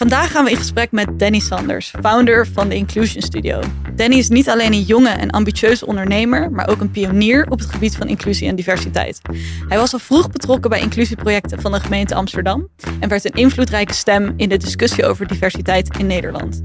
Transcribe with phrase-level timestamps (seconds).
[0.00, 3.60] Vandaag gaan we in gesprek met Danny Sanders, founder van de Inclusion Studio.
[3.94, 7.70] Danny is niet alleen een jonge en ambitieuze ondernemer, maar ook een pionier op het
[7.70, 9.20] gebied van inclusie en diversiteit.
[9.68, 12.68] Hij was al vroeg betrokken bij inclusieprojecten van de gemeente Amsterdam
[13.00, 16.62] en werd een invloedrijke stem in de discussie over diversiteit in Nederland.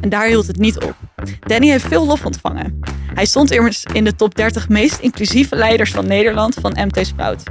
[0.00, 0.96] En daar hield het niet op.
[1.40, 2.80] Danny heeft veel lof ontvangen.
[3.14, 7.42] Hij stond immers in de top 30 meest inclusieve leiders van Nederland van MT Sprout.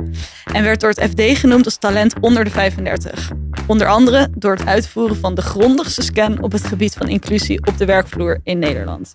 [0.54, 3.32] En werd door het FD genoemd als talent onder de 35.
[3.68, 7.78] Onder andere door het uitvoeren van de grondigste scan op het gebied van inclusie op
[7.78, 9.12] de werkvloer in Nederland.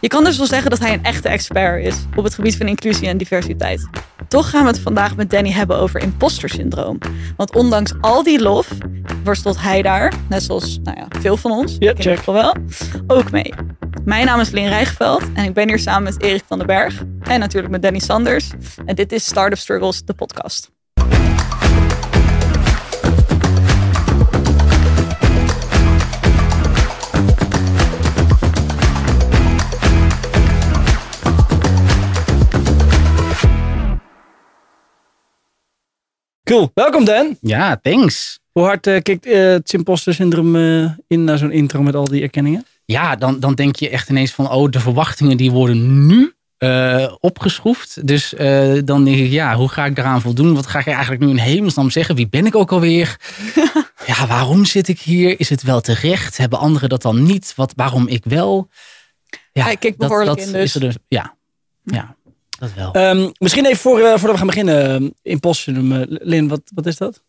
[0.00, 2.66] Je kan dus wel zeggen dat hij een echte expert is op het gebied van
[2.66, 3.88] inclusie en diversiteit.
[4.28, 6.98] Toch gaan we het vandaag met Danny hebben over imposter syndroom.
[7.36, 8.68] Want ondanks al die lof
[9.24, 12.04] worstelt hij daar, net zoals nou ja, veel van ons, Ja, ik in check.
[12.04, 12.54] ieder geval wel,
[13.18, 13.52] ook mee.
[14.04, 17.02] Mijn naam is Lien Rijgeveld en ik ben hier samen met Erik van den Berg
[17.20, 18.50] en natuurlijk met Danny Sanders.
[18.86, 20.70] En dit is Startup Struggles, de podcast.
[36.44, 36.70] Cool.
[36.74, 37.36] Welkom Dan.
[37.40, 38.40] Ja, thanks.
[38.52, 42.04] Hoe hard eh, kijkt eh, het imposter syndroom eh, in naar zo'n intro met al
[42.04, 42.64] die erkenningen?
[42.84, 47.12] Ja, dan, dan denk je echt ineens van, oh, de verwachtingen die worden nu eh,
[47.20, 48.06] opgeschroefd.
[48.06, 50.54] Dus eh, dan denk ik, ja, hoe ga ik daaraan voldoen?
[50.54, 52.14] Wat ga ik eigenlijk nu in hemelsnaam zeggen?
[52.14, 53.16] Wie ben ik ook alweer?
[54.06, 55.40] ja, waarom zit ik hier?
[55.40, 56.36] Is het wel terecht?
[56.36, 57.52] Hebben anderen dat dan niet?
[57.56, 58.68] Wat, waarom ik wel?
[59.52, 60.62] Ja, Hij kijkt behoorlijk in dus.
[60.62, 60.94] Is er dus.
[61.08, 61.34] Ja,
[61.84, 62.16] ja,
[62.58, 62.92] dat wel.
[62.92, 65.14] Ehm, misschien even voor, eh, voordat we gaan beginnen.
[65.92, 67.22] eh, Lin, wat, wat is dat?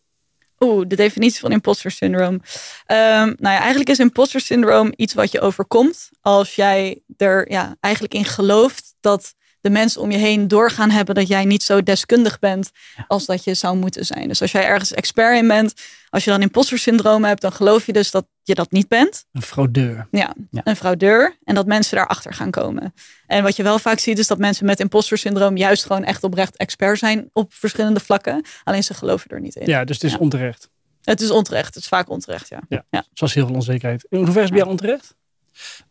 [0.64, 2.40] Oeh, de definitie van imposter syndroom.
[2.86, 7.76] Ehm, nou ja, eigenlijk is imposter syndroom iets wat je overkomt als jij er ja,
[7.80, 9.34] eigenlijk in gelooft dat
[9.64, 12.70] de mensen om je heen doorgaan hebben dat jij niet zo deskundig bent
[13.06, 14.28] als dat je zou moeten zijn.
[14.28, 15.74] Dus als jij ergens expert in bent,
[16.10, 19.24] als je dan imposter syndroom hebt, dan geloof je dus dat je dat niet bent.
[19.32, 20.06] Een fraudeur.
[20.10, 20.60] Ja, Ja.
[20.64, 21.36] een fraudeur.
[21.44, 22.94] En dat mensen daarachter gaan komen.
[23.26, 26.24] En wat je wel vaak ziet is dat mensen met imposter syndroom juist gewoon echt
[26.24, 28.44] oprecht expert zijn op verschillende vlakken.
[28.64, 29.66] Alleen ze geloven er niet in.
[29.66, 30.18] Ja, dus het is Ja.
[30.18, 30.68] onterecht.
[31.02, 31.74] Het is onterecht.
[31.74, 32.60] Het is vaak onterecht, ja.
[32.68, 32.84] Ja.
[32.90, 33.04] Ja.
[33.12, 34.06] Zoals heel veel onzekerheid.
[34.08, 35.14] In hoeverre is het bij jou onterecht?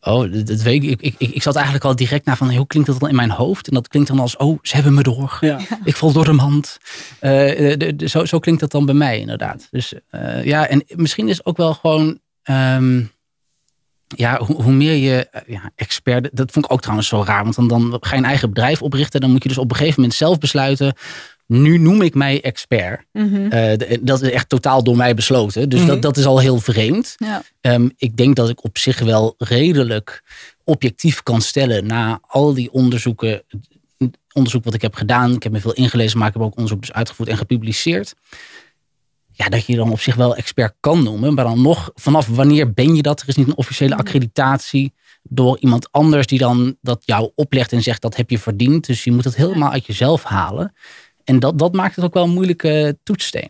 [0.02, 1.02] Oh, dat, weet ik.
[1.02, 1.30] Ik, ik.
[1.34, 3.68] ik zat eigenlijk al direct naar van hoe klinkt dat dan in mijn hoofd?
[3.68, 5.38] En dat klinkt dan als, oh, ze hebben me door.
[5.42, 5.60] Ja.
[5.84, 6.78] Ik val door de mand.
[7.20, 9.68] Eh, eh, de- de- zo, zo klinkt dat dan bij mij inderdaad.
[9.72, 12.20] Dus eh, ja, en misschien is ook wel gewoon...
[12.44, 13.02] ehm,
[14.16, 16.30] ja, hoe, hoe meer je ja, expert...
[16.34, 17.44] Dat vond ik ook trouwens zo raar.
[17.44, 19.22] Want dan, dan ga je een eigen bedrijf oprichten.
[19.22, 20.96] Dan moet je dus op een gegeven moment zelf besluiten...
[21.62, 23.06] Nu noem ik mij expert.
[23.12, 23.48] Mhm.
[23.48, 25.70] Eh, dat is echt totaal door mij besloten.
[25.70, 25.88] Dus Mhm.
[25.88, 27.16] dat, dat is al heel vreemd.
[27.18, 27.44] ja.
[27.62, 30.24] Ehm, ik denk dat ik op zich wel redelijk
[30.64, 33.44] objectief kan stellen na al die onderzoeken,
[34.34, 35.34] onderzoek wat ik heb gedaan.
[35.34, 38.14] Ik heb me veel ingelezen, maar ik heb ook onderzoek dus uitgevoerd en gepubliceerd.
[39.32, 41.34] Ja, dat je dan op zich wel expert kan noemen.
[41.34, 43.22] Maar dan nog, vanaf wanneer ben je dat?
[43.22, 44.94] Er is niet een officiële accreditatie
[45.24, 48.86] door iemand anders die dan dat jou oplegt en zegt dat heb je verdiend.
[48.86, 50.74] Dus je moet het helemaal uit jezelf halen.
[51.24, 53.50] En dat, dat maakt het ook wel een moeilijke toetssteen.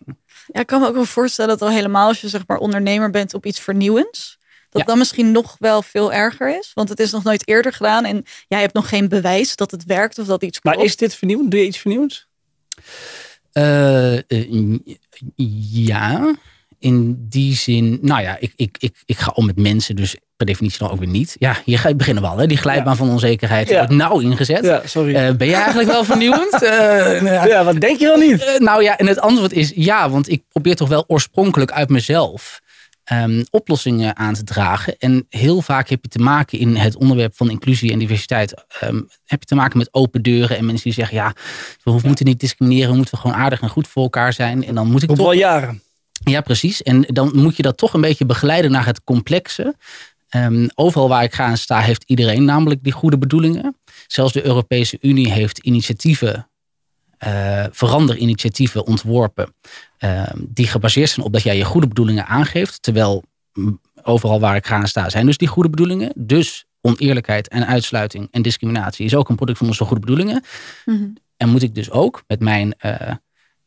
[0.53, 3.09] ja, ik kan me ook wel voorstellen dat al helemaal als je zeg maar ondernemer
[3.09, 4.38] bent op iets vernieuwends.
[4.69, 4.88] Dat Ja.
[4.88, 6.72] dan misschien nog wel veel erger is.
[6.73, 8.06] Want het is nog nooit eerder gedaan.
[8.06, 10.78] En jij hebt nog geen bewijs dat het werkt of dat iets klopt.
[10.78, 11.51] Maar is dit vernieuwend?
[11.51, 12.28] Doe je iets vernieuwends?
[13.51, 14.79] Eh, eh,
[15.85, 16.34] ja,
[16.84, 17.98] in die zin.
[18.02, 21.00] Nou ja, ik, ik, ik, ik ga om met mensen, dus per definitie dan ook
[21.00, 21.36] weer niet.
[21.40, 22.38] Ja, hier beginnen we al.
[22.38, 22.48] Hè?
[22.48, 23.78] Die glijbaan van onzekerheid Ja.
[23.78, 24.64] wordt nauw ingezet.
[24.66, 25.16] Ja, sorry.
[25.16, 26.54] Eh, ben je eigenlijk wel vernieuwend?
[26.64, 26.70] Eh,
[27.22, 27.64] nou ja.
[27.64, 28.44] wat denk je wel niet?
[28.44, 31.90] Eh, nou ja, en het antwoord is ja, want ik probeer toch wel oorspronkelijk uit
[31.90, 32.62] mezelf
[33.04, 34.96] ehm, oplossingen aan te dragen.
[35.00, 38.64] En heel vaak heb je te maken in het onderwerp van inclusie en diversiteit.
[38.80, 38.96] ehm,
[39.26, 41.34] heb je te maken met open deuren en mensen die zeggen: ja,
[41.84, 44.66] we hoeven- moeten niet discrimineren, we moeten gewoon aardig en goed voor elkaar zijn.
[44.66, 45.26] En dan moet ik Op toch.
[45.26, 45.82] wel jaren.
[46.23, 46.81] Ja, precies.
[46.81, 49.75] En dan moet je dat toch een beetje begeleiden naar het complexe.
[50.29, 53.78] Ehm, overal waar ik ga en sta, heeft iedereen namelijk die goede bedoelingen.
[54.07, 56.50] Zelfs de Europese Unie heeft initiatieven,
[57.17, 59.53] eh veranderinitiatieven ontworpen.
[59.97, 62.81] ehm, die gebaseerd zijn op dat jij je goede bedoelingen aangeeft.
[62.81, 63.23] Terwijl
[64.03, 66.11] overal waar ik ga en sta, zijn dus die goede bedoelingen.
[66.16, 70.43] Dus oneerlijkheid en uitsluiting en discriminatie is ook een product van onze goede bedoelingen.
[70.85, 71.05] Mhm.
[71.37, 73.11] En moet ik dus ook met mijn, eh,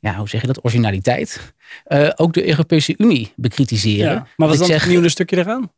[0.06, 1.54] ja, hoe zeg je dat, originaliteit,
[1.84, 4.12] eh, ook de Europese Unie bekritiseren.
[4.12, 4.26] Ja.
[4.36, 5.72] Maar wat is dan het vernieuwende stukje eraan?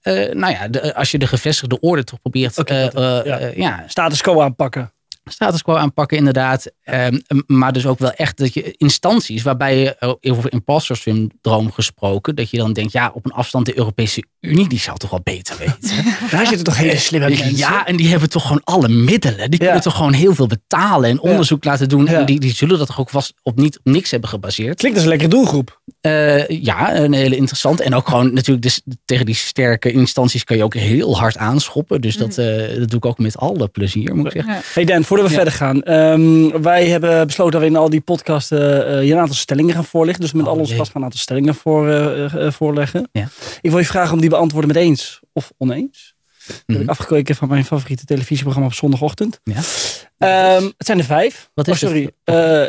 [0.00, 3.84] eh, nou ja, de- als je de gevestigde orde toch probeert, eh, eh, eh, ja,
[3.86, 4.92] Status quo aanpakken.
[5.24, 6.70] Status quo aanpakken, inderdaad.
[6.82, 12.34] Ehm, maar dus ook wel echt dat je instanties waarbij je over imposter syndroom gesproken,
[12.34, 15.20] dat je dan denkt, ja, op een afstand de Europese Unie, die zou toch wel
[15.24, 16.04] beter weten.
[16.30, 17.56] Daar zitten toch hele slimme mensen.
[17.56, 19.50] Ja, en die hebben toch gewoon alle middelen.
[19.50, 19.64] Die Ja.
[19.66, 22.04] kunnen toch gewoon heel veel betalen en onderzoek laten doen.
[22.04, 22.12] Ja.
[22.12, 24.78] En die, die zullen dat toch ook vast op niet op niks hebben gebaseerd.
[24.78, 25.80] Klinkt als een lekkere doelgroep.
[26.00, 27.82] Eh, ja, een hele interessante.
[27.82, 32.00] En ook gewoon natuurlijk dus, tegen die sterke instanties kan je ook heel hard aanschoppen.
[32.00, 34.60] Dus dat, eh, dat doe ik ook met alle plezier, moet ik zeggen.
[34.74, 35.50] Hey Dan, voordat we Ja.
[35.50, 35.82] verder gaan.
[35.82, 38.58] ehm, wij hebben besloten dat we in al die podcasten
[39.06, 40.22] je een aantal stellingen gaan voorleggen.
[40.24, 43.08] Dus met Oh, al onze gasten gaan een aantal stellingen voor, eh, eh, voorleggen.
[43.12, 43.28] Ja.
[43.60, 46.14] Ik wil je vragen om die beantwoorden met eens of oneens.
[46.46, 46.82] Dat heb Mhm.
[46.82, 49.40] ik afgekeken van mijn favoriete televisieprogramma op zondagochtend.
[49.44, 49.60] Ja.
[50.18, 51.50] Ehm, het zijn er vijf.
[51.54, 52.10] Wat is oh, sorry.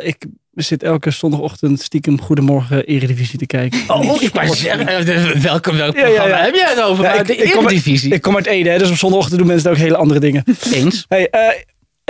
[0.02, 3.80] Ik zit elke zondagochtend stiekem Goedemorgen Eredivisie te kijken.
[3.88, 6.44] Oh, ik wou zeggen, welke, welk Ja, programma ja.
[6.44, 7.04] heb jij het over?
[7.04, 8.12] Ja, Maar ik- de ik kom uit- Eredivisie.
[8.14, 10.44] Ik kom uit Ede, hè, dus op zondagochtend doen mensen ook hele andere dingen.
[10.72, 11.04] Eens.
[11.08, 11.28] Hey,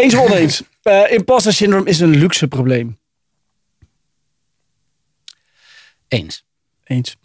[0.05, 0.63] eens of oneens?
[0.83, 2.99] Eh imposter syndrome is een luxe probleem.
[6.09, 6.45] Eens.
[6.85, 7.17] Eens.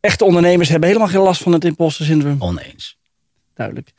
[0.00, 2.36] Echte ondernemers hebben helemaal geen last van het imposter syndroom.
[2.42, 2.98] Oneens.
[3.54, 3.92] Duidelijk.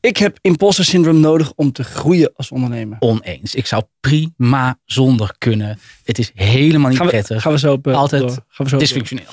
[0.00, 2.96] Ik heb imposter syndroom nodig om te groeien als ondernemer.
[3.00, 3.54] Oneens.
[3.54, 5.78] Ik zou prima zonder kunnen.
[6.04, 7.42] Het is helemaal niet Gaan we, prettig.
[7.42, 8.30] gaan we zo op, eh, Altijd door.
[8.30, 8.78] Gaan we zo op door.
[8.78, 9.32] Dysfunctioneel.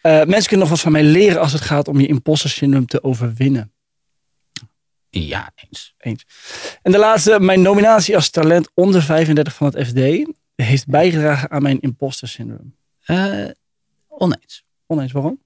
[0.00, 2.86] Eh, mensen kunnen nog wat van mij leren als het gaat om je imposter syndroom
[2.86, 3.72] te overwinnen.
[5.10, 5.94] Ja, eens.
[5.98, 6.24] Eens.
[6.82, 9.98] En de laatste, mijn nominatie als talent onder 35 van het FD
[10.54, 12.74] heeft bijgedragen aan mijn imposter syndroom.
[13.04, 13.44] Eh,
[14.08, 14.64] oneens.
[14.86, 15.40] Oneens, waarom?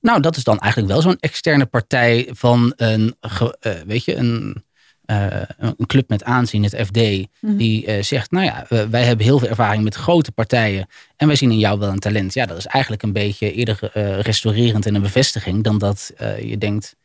[0.00, 4.14] Nou, dat is dan eigenlijk wel zo'n externe partij van een, ge- eh, weet je,
[4.16, 4.64] een,
[5.04, 6.96] eh, een club met aanzien, het FD,
[7.40, 7.56] Mhm.
[7.56, 11.36] die eh, zegt, nou ja, wij hebben heel veel ervaring met grote partijen en wij
[11.36, 12.34] zien in jou wel een talent.
[12.34, 16.38] Ja, dat is eigenlijk een beetje eerder eh, restaurerend en een bevestiging dan dat eh,
[16.42, 16.96] je denkt,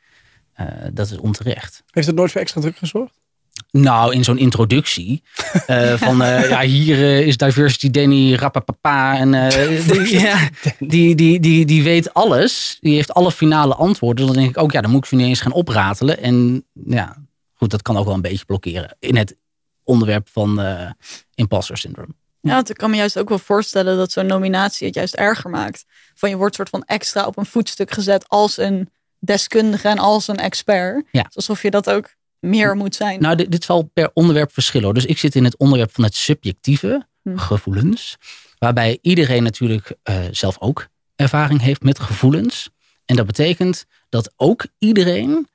[0.94, 1.84] dat is onterecht.
[1.92, 3.24] Heeft het nooit voor extra druk gezorgd?
[3.72, 5.24] Nou, in zo'n introductie
[5.68, 10.50] eh, van eh, ja, hier eh, is Diversity Danny Rappapapa en eh, die, ja,
[10.80, 12.78] die, die, die, die weet alles.
[12.82, 14.26] Die heeft alle finale antwoorden.
[14.26, 16.22] Dan denk ik ook, ja, dan moet ik ze niet eens gaan opratelen.
[16.22, 17.18] En ja,
[17.54, 19.36] goed, dat kan ook wel een beetje blokkeren in het
[19.84, 20.90] onderwerp van eh
[21.34, 22.14] imposter syndrome.
[22.42, 25.50] Ja, want ik kan me juist ook wel voorstellen dat zo'n nominatie het juist erger
[25.50, 25.86] maakt.
[26.14, 30.28] Van je wordt soort van extra op een voetstuk gezet als een deskundige en als
[30.28, 31.06] een expert.
[31.12, 31.26] Ja.
[31.34, 33.22] Alsof je dat ook meer moet zijn.
[33.22, 34.86] Nou, dit, dit zal per onderwerp verschillen.
[34.86, 34.94] hoor.
[34.94, 37.38] Dus ik zit in het onderwerp van het subjectieve, Hm.
[37.38, 38.18] gevoelens.
[38.58, 42.70] Waarbij iedereen natuurlijk eh, zelf ook ervaring heeft met gevoelens.
[43.06, 45.48] En dat betekent dat ook iedereen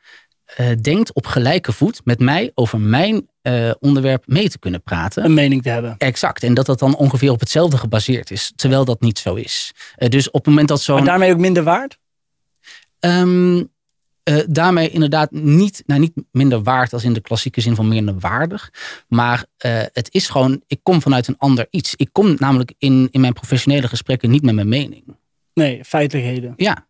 [0.45, 5.25] eh, denkt op gelijke voet met mij over mijn eh, onderwerp mee te kunnen praten.
[5.25, 5.95] Een mening te hebben.
[5.99, 6.43] Exact.
[6.43, 8.53] En dat dat dan ongeveer op hetzelfde gebaseerd is.
[8.57, 9.73] Terwijl dat niet zo is.
[9.97, 10.97] Eh, dus op het moment dat zo'n...
[10.97, 11.99] Maar daarmee ook minder waard?
[13.01, 13.63] Ehm,
[14.23, 18.19] eh, daarmee inderdaad niet, nou niet minder waard als in de klassieke zin van minder
[18.19, 18.73] waardig.
[19.09, 21.95] Maar eh, het is gewoon, ik kom vanuit een ander iets.
[21.97, 25.05] Ik kom namelijk in, in mijn professionele gesprekken niet met mijn mening.
[25.55, 26.53] Nee, feitelijkheden.
[26.57, 26.89] Ja.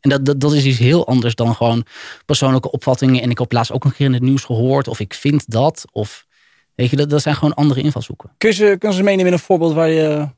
[0.00, 1.84] En dat, dat, dat is iets heel anders dan gewoon
[2.26, 3.22] persoonlijke opvattingen.
[3.22, 4.88] En ik heb laatst ook een keer in het nieuws gehoord.
[4.88, 5.84] Of ik vind dat.
[5.92, 6.26] Of
[6.74, 8.30] weet je, dat, dat zijn gewoon andere invalshoeken.
[8.38, 10.28] Kun je ze, kun je ze meenemen in een voorbeeld waar je,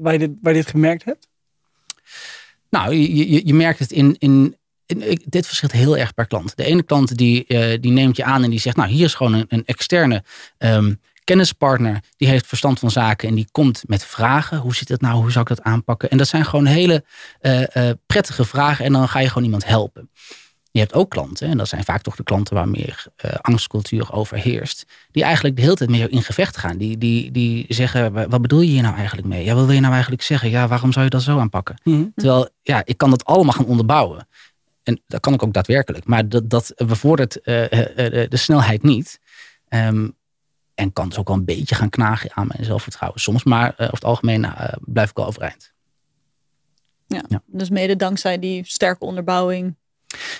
[0.00, 1.28] waar je, dit, waar je dit gemerkt hebt?
[2.72, 4.16] Nou, je, je, je merkt het in.
[4.18, 4.56] in,
[5.24, 6.56] dit verschilt heel erg per klant.
[6.56, 9.14] De ene klant die, eh, die neemt je aan en die zegt: Nou, hier is
[9.14, 10.24] gewoon een, een externe
[10.58, 12.02] ehm, kennispartner.
[12.16, 14.58] Die heeft verstand van zaken en die komt met vragen.
[14.58, 15.14] Hoe zit het nou?
[15.14, 16.10] Hoe zou ik dat aanpakken?
[16.10, 17.04] En dat zijn gewoon hele
[17.40, 18.84] eh, eh, prettige vragen.
[18.84, 20.10] En dan ga je gewoon iemand helpen.
[20.72, 24.12] Je hebt ook klanten, en dat zijn vaak toch de klanten waar meer eh, angstcultuur
[24.12, 24.84] over heerst.
[25.10, 26.76] Die eigenlijk de hele tijd jou in gevecht gaan.
[26.78, 29.44] Die, die, die zeggen: "Wa- Wat bedoel je hier nou eigenlijk mee?
[29.44, 30.50] Ja, wat wil je nou eigenlijk zeggen?
[30.50, 31.76] Ja, waarom zou je dat zo aanpakken?
[32.14, 34.28] Terwijl, ja, ik kan dat allemaal gaan onderbouwen.
[34.82, 36.04] En dat kan ik ook daadwerkelijk.
[36.04, 37.62] Maar dat, dat bevordert eh,
[38.22, 39.20] eh, de snelheid niet.
[39.68, 40.08] Ehm,
[40.74, 43.20] en kan dus ook wel een beetje gaan knagen aan mijn zelfvertrouwen.
[43.20, 44.46] Soms, maar over het algemeen
[44.80, 45.72] blijf ik wel overeind.
[47.06, 47.22] Ja.
[47.28, 47.42] Ja.
[47.46, 49.76] Dus mede dankzij die sterke onderbouwing.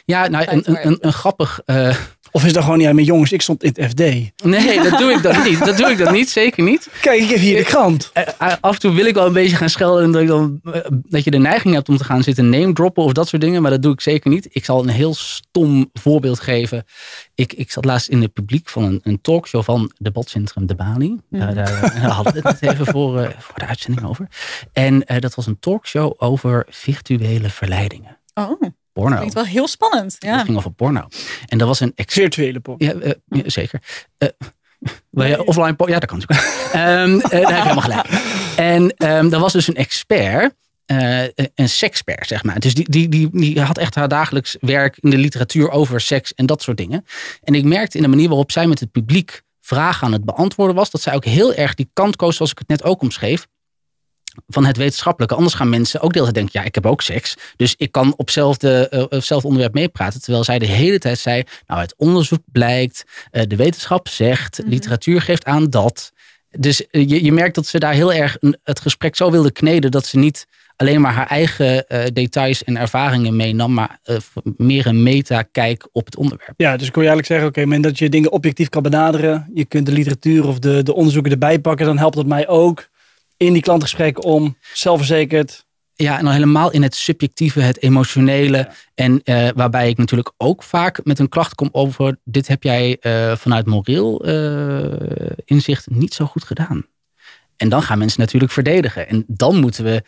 [0.05, 1.61] Ja, nou, een, een, een, een grappig...
[1.65, 1.97] eh,
[2.31, 3.99] Of is dat gewoon, ja, mijn jongens, ik stond in het FD.
[4.45, 5.65] nee, dat doe ik dan niet.
[5.65, 6.89] Dat doe ik dan niet, zeker niet.
[7.01, 8.11] Kijk, ik heb hier de krant.
[8.13, 10.05] Eh, eh, af en toe wil ik wel een beetje gaan schelden.
[10.05, 10.61] En dat, ik dan,
[11.09, 13.63] dat je de neiging hebt om te gaan zitten name droppen of dat soort dingen.
[13.63, 14.49] Maar dat doe ik zeker niet.
[14.51, 16.85] Ik zal een heel stom voorbeeld geven.
[17.35, 21.21] Ik, ik zat laatst in het publiek van een, een talkshow van debatcentrum De Bali.
[21.31, 24.29] Daar, daar, daar hadden we het net even voor, voor de uitzending over.
[24.73, 28.19] En eh, dat was een talkshow over virtuele verleidingen.
[28.35, 28.63] Oh,
[28.93, 29.17] Porno.
[29.17, 30.13] klinkt wel heel spannend.
[30.13, 30.45] Het Ja.
[30.45, 31.07] ging over porno.
[31.47, 32.81] En dat was een ex Virtuele pop.
[32.81, 33.83] ja, eh, ja, zeker.
[34.19, 34.29] Eh,
[35.11, 36.49] wil je offline po- Ja, dat kan natuurlijk.
[36.73, 38.07] Daar heb je helemaal gelijk.
[38.57, 40.55] En ehm dat was dus een expert.
[40.87, 41.23] eh,
[41.55, 42.59] een sekspert, zeg maar.
[42.61, 46.35] Dus die, die, die, die had echt haar dagelijks werk in de literatuur over seks
[46.35, 47.05] en dat soort dingen.
[47.43, 50.77] En ik merkte in de manier waarop zij met het publiek vragen aan het beantwoorden
[50.77, 50.91] was.
[50.91, 53.47] Dat zij ook heel erg die kant koos, zoals ik het net ook omschreef.
[54.49, 55.35] Van het wetenschappelijke.
[55.35, 57.37] Anders gaan mensen ook de hele tijd denken: ja, ik heb ook seks.
[57.57, 60.21] Dus ik kan op hetzelfde, uh, hetzelfde onderwerp meepraten.
[60.21, 64.69] Terwijl zij de hele tijd zei: Nou, het onderzoek blijkt, uh, de wetenschap zegt, Mhm.
[64.69, 66.13] literatuur geeft aan dat.
[66.59, 69.91] Dus uh, je, je merkt dat ze daar heel erg het gesprek zo wilde kneden
[69.91, 70.47] dat ze niet
[70.77, 74.17] alleen maar haar eigen eh, details en ervaringen meenam, maar eh,
[74.57, 76.55] meer een meta-kijk op het onderwerp.
[76.57, 79.51] Ja, dus ik kon je eigenlijk zeggen, oké, moment dat je dingen objectief kan benaderen,
[79.55, 82.89] je kunt de literatuur of de, de onderzoeken erbij pakken, dan helpt dat mij ook
[83.47, 85.65] in die klantgesprekken om zelfverzekerd.
[85.95, 88.69] Ja, en dan helemaal in het subjectieve, het emotionele.
[88.95, 92.97] En eh, waarbij ik natuurlijk ook vaak met een klacht kom over: dit heb jij
[93.01, 96.87] eh, vanuit moreel eh, inzicht niet zo goed gedaan.
[97.57, 99.09] En dan gaan mensen natuurlijk verdedigen.
[99.09, 100.03] En dan moeten we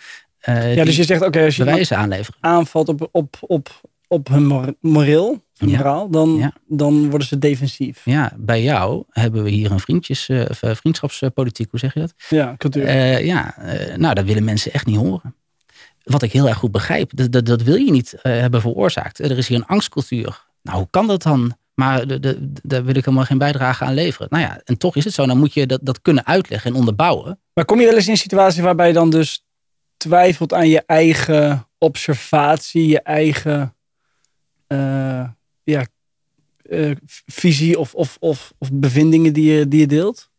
[0.75, 2.39] Ja, dus je zegt, oké, als je bewijzen aanleveren.
[2.41, 6.07] aanvalt op, op, op, op hun mor- moreel, hun Ja.
[6.11, 6.53] dan, Ja.
[6.67, 8.01] dan worden ze defensief.
[8.05, 12.15] Ja, bij jou hebben we hier een vriendjes, eh, vriendschapspolitiek, hoe zeg je dat?
[12.29, 12.85] Ja, cultuur.
[12.85, 15.35] Eh, ja, eh, nou, dat willen mensen echt niet horen.
[16.03, 19.19] Wat ik heel erg goed begrijp, dat, dat, dat wil je niet hebben veroorzaakt.
[19.19, 20.45] Er is hier een angstcultuur.
[20.63, 21.57] Nou, hoe kan dat dan?
[21.75, 24.27] Maar de, de, daar wil ik helemaal geen bijdrage aan leveren.
[24.31, 25.27] Nou ja, en toch is het zo.
[25.27, 27.41] Dan moet je dat, dat kunnen uitleggen en onderbouwen.
[27.55, 29.45] Maar kom je wel eens in een situatie waarbij je dan dus
[29.97, 33.75] twijfelt aan je eigen observatie, je eigen
[35.65, 35.87] ja,
[36.63, 36.91] eh,
[37.27, 40.31] visie of, of, of, of bevindingen die je, die je deelt?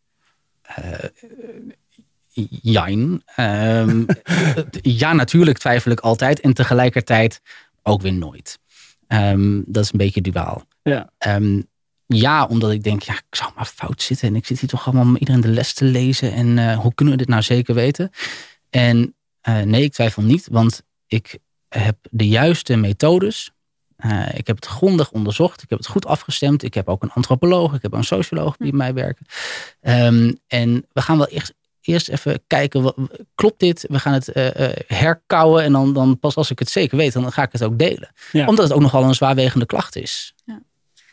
[2.62, 3.22] Jijn.
[3.24, 4.04] Ehm,
[5.02, 6.40] ja, natuurlijk twijfel ik altijd.
[6.40, 7.40] En tegelijkertijd
[7.82, 8.58] ook weer nooit.
[9.06, 10.64] Ehm, dat is een beetje duaal.
[10.82, 11.10] Ja.
[11.18, 11.60] Ehm,
[12.06, 14.28] ja, omdat ik denk, ja, ik zou maar fout zitten.
[14.28, 16.32] En ik zit hier toch allemaal om iedereen de les te lezen.
[16.32, 18.10] En eh, hoe kunnen we dit nou zeker weten?
[18.70, 20.48] En eh, nee, ik twijfel niet.
[20.50, 23.50] Want ik heb de juiste methodes.
[23.96, 25.62] Eh, ik heb het grondig onderzocht.
[25.62, 26.62] Ik heb het goed afgestemd.
[26.62, 27.74] Ik heb ook een antropoloog.
[27.74, 29.26] Ik heb een socioloog die bij mij werken.
[29.80, 32.94] Ehm, en we gaan wel eerst, eerst even kijken, wa-
[33.34, 33.84] klopt dit?
[33.88, 35.62] We gaan het eh, eh, herkauwen.
[35.62, 38.10] En dan, dan pas als ik het zeker weet, dan ga ik het ook delen.
[38.32, 38.46] Ja.
[38.46, 40.34] Omdat het ook nogal een zwaarwegende klacht is.
[40.44, 40.60] Ja,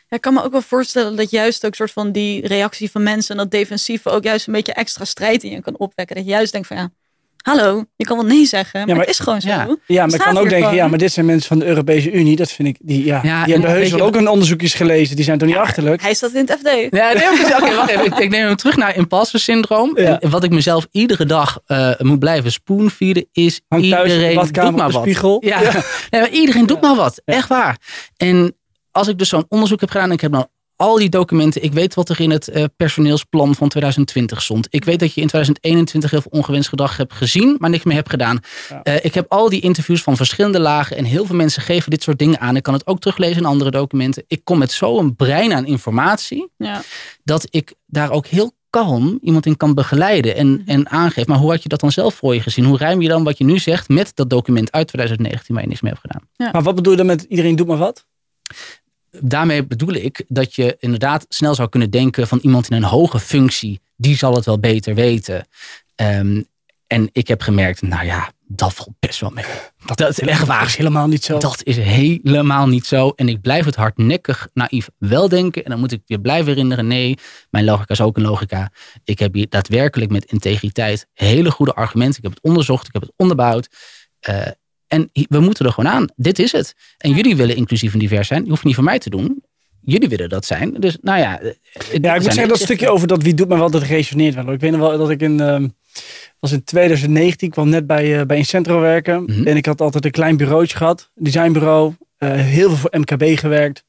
[0.08, 3.30] ik kan me ook wel voorstellen dat juist ook soort van die reactie van mensen
[3.30, 6.16] en dat defensieve ook juist een beetje extra strijd in je kan opwekken.
[6.16, 6.90] Dat je juist denkt van ja,
[7.48, 9.48] hallo, je kan wel nee zeggen, maar, maar- het is gewoon zo.
[9.48, 9.76] Ja.
[9.86, 10.74] Ja, maar ik kan ook denken, gewoon.
[10.74, 12.36] ja, maar dit zijn mensen van de Europese Unie.
[12.36, 15.16] Dat vind ik, die, ja, Ja, die en hebben heus wel ook een onderzoekjes gelezen.
[15.16, 16.02] Die zijn toch niet achterlijk?
[16.02, 16.70] Hij staat in het FD.
[16.96, 17.28] Ja, nee.
[17.62, 18.04] Oké, wacht even.
[18.04, 19.98] Ik, ik neem hem terug naar imposter syndroom.
[20.20, 25.02] Wat ik mezelf iedere dag eh, moet blijven spoonfeeden is Hangt iedereen doet maar wat.
[25.02, 25.42] spiegel.
[25.46, 25.60] Ja,
[26.10, 27.22] Nee, maar iedereen doet maar wat.
[27.24, 27.78] Echt waar.
[28.16, 28.56] En
[28.90, 31.62] als ik dus zo'n onderzoek heb gedaan en ik heb dan al die documenten.
[31.62, 34.66] Ik weet wat er in het eh, personeelsplan van 2020 stond.
[34.70, 37.94] Ik weet dat je in 2021 heel veel ongewenst gedrag hebt gezien, maar niks meer
[37.96, 38.40] hebt gedaan.
[38.68, 38.82] Ja.
[38.82, 42.02] Eh, ik heb al die interviews van verschillende lagen en heel veel mensen geven dit
[42.02, 42.56] soort dingen aan.
[42.56, 44.24] Ik kan het ook teruglezen in andere documenten.
[44.26, 46.82] Ik kom met zo'n brein aan informatie Ja.
[47.24, 51.30] dat ik daar ook heel kalm iemand in kan begeleiden en, en aangeven.
[51.30, 52.64] Maar hoe had je dat dan zelf voor je gezien?
[52.64, 55.68] Hoe ruim je dan wat je nu zegt met dat document uit 2019 waar je
[55.68, 56.52] niks mee hebt gedaan?
[56.52, 58.06] Maar wat bedoel je dan met iedereen doet maar wat?
[59.20, 63.20] Daarmee bedoel ik dat je inderdaad snel zou kunnen denken van iemand in een hoge
[63.20, 65.48] functie, die zal het wel beter weten.
[65.94, 66.42] Ehm,
[66.86, 69.44] en ik heb gemerkt, nou ja, dat valt best wel mee.
[69.84, 70.66] Dat, dat is echt waar.
[70.66, 71.38] is helemaal niet zo.
[71.38, 73.12] Dat is helemaal niet zo.
[73.16, 75.64] En ik blijf het hardnekkig naïef wel denken.
[75.64, 76.86] En dan moet ik je blijven herinneren.
[76.86, 77.18] Nee,
[77.50, 78.70] mijn logica is ook een logica.
[79.04, 82.16] Ik heb hier daadwerkelijk met integriteit hele goede argumenten.
[82.16, 82.86] Ik heb het onderzocht.
[82.86, 83.68] Ik heb het onderbouwd.
[84.20, 84.46] Eh,
[84.86, 86.06] en we moeten er gewoon aan.
[86.16, 86.74] Dit is het.
[86.98, 88.44] En jullie willen inclusief en divers zijn.
[88.44, 89.42] Je hoeft niet voor mij te doen.
[89.80, 90.74] Jullie willen dat zijn.
[90.78, 91.40] Dus nou ja.
[91.40, 91.50] eh,
[92.02, 94.52] Ja, ik moet zeggen dat stukje over dat wie doet maar wat, dat resoneert wel.
[94.52, 95.68] Ik weet nog wel dat ik in, ehm,
[96.40, 99.22] was in 2019, ik kwam net bij, eh bij Incentro werken.
[99.22, 99.46] Mhm.
[99.46, 101.94] En ik had altijd een klein bureautje gehad, designbureau.
[102.18, 103.84] eh, heel veel voor MKB gewerkt.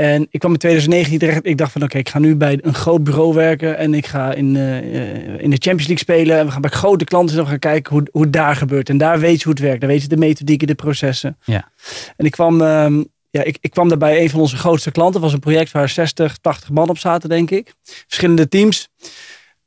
[0.00, 1.46] En ik kwam in 2019 terecht.
[1.46, 3.76] Ik dacht van oké, ik ga nu bij een groot bureau werken.
[3.76, 6.38] En ik ga in, eh, eh, in de Champions League spelen.
[6.38, 8.88] En we gaan bij grote klanten nog gaan kijken hoe, hoe het daar gebeurt.
[8.88, 9.80] En daar weet je hoe het werkt.
[9.80, 11.38] Daar weet je de methodieken, de processen.
[11.44, 11.70] Ja.
[12.16, 15.14] En ik kwam, ehm, ja, ik, ik kwam daar bij een van onze grootste klanten.
[15.14, 17.74] Het was een project waar 60, 80 man op zaten, denk ik.
[17.82, 18.88] Verschillende teams.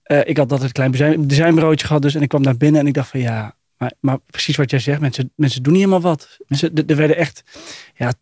[0.04, 2.16] Eh, ik had altijd een klein design, designbureautje gehad dus.
[2.16, 4.80] En ik kwam daar binnen en ik dacht van ja, maar, maar precies wat jij
[4.80, 5.00] zegt.
[5.00, 6.38] Mensen, mensen doen niet helemaal wat.
[6.48, 7.44] Ze, er werden echt
[7.96, 8.14] ja,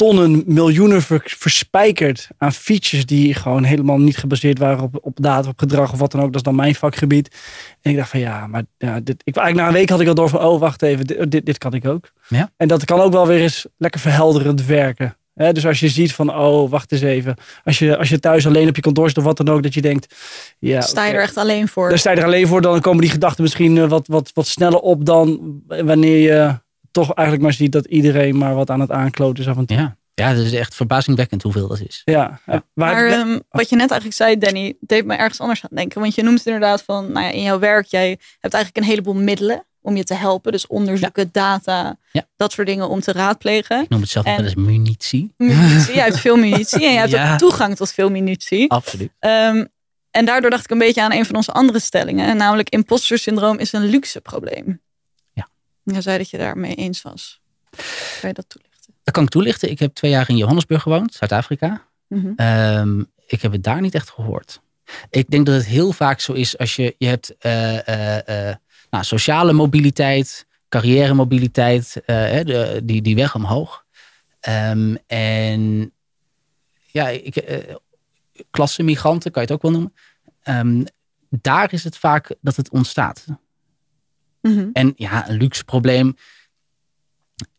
[0.00, 5.48] tonnen, miljoenen ver- verspijkerd aan features die gewoon helemaal niet gebaseerd waren op, op data,
[5.48, 6.26] op gedrag of wat dan ook.
[6.26, 7.36] Dat is dan mijn vakgebied.
[7.82, 10.08] En ik dacht van ja, maar ja, dit, ik, eigenlijk na een week had ik
[10.08, 12.10] al door van oh wacht even, dit, dit, dit kan ik ook.
[12.28, 12.50] Ja.
[12.56, 15.16] En dat kan ook wel weer eens lekker verhelderend werken.
[15.34, 17.36] Hè, dus als je ziet van, oh, wacht eens even.
[17.64, 19.74] Als je, als je thuis alleen op je kantoor zit of wat dan ook, dat
[19.74, 20.14] je denkt,
[20.58, 21.88] ja, Sta je er echt alleen voor?
[21.88, 24.46] Daar sta je er alleen voor, dan komen die gedachten misschien eh, wat, wat, wat
[24.46, 26.58] sneller op dan wanneer je
[26.90, 29.76] toch eigenlijk maar ziet dat iedereen maar wat aan het aankloten is af en toe.
[29.76, 29.98] Ja.
[30.14, 32.02] Ja, het is echt verbazingwekkend hoeveel dat is.
[32.04, 32.40] Ja.
[32.74, 36.00] Maar ehm, wat je net eigenlijk zei, Danny, deed me ergens anders aan denken.
[36.00, 39.14] Want je noemt inderdaad van, nou ja, in jouw werk, jij hebt eigenlijk een heleboel
[39.14, 40.52] middelen om je te helpen.
[40.52, 42.26] Dus onderzoeken, data, Ja.
[42.36, 43.82] dat soort dingen om te raadplegen.
[43.82, 45.34] Ik noem het zelf En- wel eens munitie.
[45.36, 47.32] Munitie, je hebt veel munitie en je hebt Ja.
[47.32, 48.70] ook toegang tot veel munitie.
[48.70, 49.10] Absoluut.
[49.18, 49.64] Ehm,
[50.10, 52.36] en daardoor dacht ik een beetje aan een van onze andere stellingen.
[52.36, 54.80] Namelijk imposter syndroom is een luxe probleem.
[55.82, 57.40] Je zei dat je daarmee eens was.
[58.20, 58.94] Kan je dat toelichten?
[59.02, 59.70] Dat kan ik toelichten.
[59.70, 61.86] Ik heb twee jaar in Johannesburg gewoond, Zuid-Afrika.
[62.06, 62.32] Mhm.
[62.36, 64.60] Ehm, ik heb het daar niet echt gehoord.
[65.10, 68.56] Ik denk dat het heel vaak zo is als je, je hebt eh, eh, eh,
[68.90, 73.84] nou, sociale mobiliteit, carrière mobiliteit, de, die, die weg omhoog.
[74.40, 75.92] Ehm, en
[76.86, 77.44] ja, ik,
[78.50, 79.94] klassemigranten kan je het ook wel noemen.
[80.42, 80.84] Ehm,
[81.28, 83.24] daar is het vaak dat het ontstaat.
[84.40, 84.68] Mhm.
[84.72, 86.16] En ja, een luxe probleem.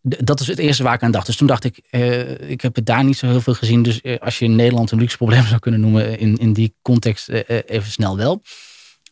[0.02, 1.26] Dat is het eerste waar ik aan dacht.
[1.26, 3.84] Dus toen dacht ik, eh, ik heb het daar niet zo heel veel gezien.
[3.84, 6.76] Dus eh, als je in Nederland een luxe probleem zou kunnen noemen, in, in die
[6.82, 8.42] context eh, eh, even snel wel.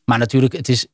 [0.06, 0.88] Maar natuurlijk, het is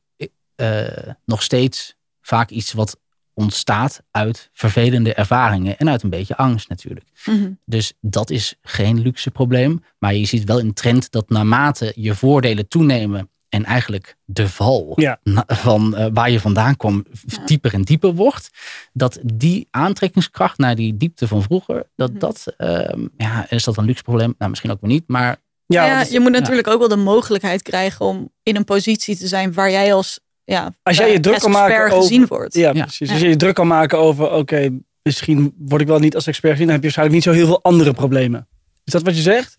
[0.56, 2.98] eh, nog steeds vaak iets wat
[3.34, 7.06] ontstaat uit vervelende ervaringen en uit een beetje angst natuurlijk.
[7.24, 7.50] Mhm.
[7.64, 9.84] Dus dat is geen luxe probleem.
[9.98, 14.92] Maar je ziet wel een trend dat naarmate je voordelen toenemen en eigenlijk de val
[14.96, 15.20] Ja.
[15.46, 17.44] van eh, waar je vandaan kwam Ja.
[17.44, 18.50] dieper en dieper wordt,
[18.92, 22.18] dat die aantrekkingskracht naar die diepte van vroeger, dat Mhm.
[22.18, 24.34] dat, ehm, ja, is dat een luxe probleem?
[24.38, 25.36] Nou, misschien ook weer niet, maar
[25.66, 29.52] Ja, je moet natuurlijk ook wel de mogelijkheid krijgen om in een positie te zijn
[29.52, 32.54] waar jij als, ja, Als jij je eh, druk kan maken over- gezien wordt.
[32.54, 32.82] Ja, Ja.
[32.84, 33.10] precies.
[33.10, 34.70] Als je je druk kan maken over, oké,
[35.02, 37.46] misschien word ik wel niet als expert gezien, dan heb je waarschijnlijk niet zo heel
[37.46, 38.48] veel andere problemen.
[38.84, 39.56] Is dat wat je zegt?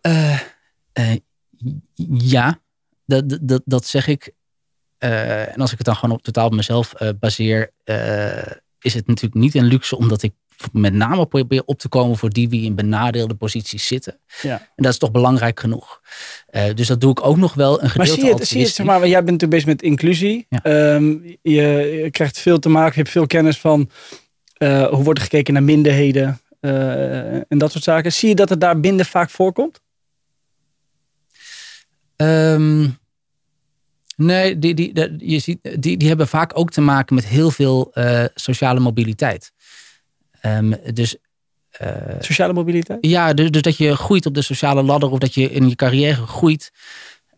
[0.00, 0.40] Eh,
[0.92, 1.16] eh,
[2.18, 2.58] ja,
[3.10, 4.32] dat, dat- dat, zeg ik.
[4.98, 8.94] Eh, en als ik het dan gewoon op totaal op mezelf eh, baseer, eh, is
[8.94, 10.32] het natuurlijk niet een luxe omdat ik
[10.72, 14.18] met name probeer op te komen voor die die in benadeelde posities zitten.
[14.42, 14.58] Ja.
[14.58, 16.00] En dat is toch belangrijk genoeg.
[16.74, 18.64] Dus dat doe ik ook nog wel een Maar gedeelte zie je, het, zie je
[18.64, 20.46] het, zeg maar, jij bent natuurlijk bezig met inclusie.
[20.48, 20.62] Ja.
[20.62, 21.62] Ehm, je,
[22.02, 23.90] je krijgt veel te maken, je hebt veel kennis van
[24.58, 26.40] hoe wordt er gekeken naar minderheden
[27.48, 28.12] en dat soort zaken.
[28.12, 29.80] Zie je dat het daar minder vaak voorkomt?
[32.20, 32.88] Ehm,
[34.16, 37.50] nee, die, die, die, je ziet, die, die hebben vaak ook te maken met heel
[37.50, 39.52] veel eh, sociale mobiliteit.
[40.40, 41.16] Ehm, dus
[41.70, 41.88] eh,
[42.20, 42.98] Sociale mobiliteit?
[43.06, 45.74] Ja, dus, dus dat je groeit op de sociale ladder of dat je in je
[45.74, 46.70] carrière groeit.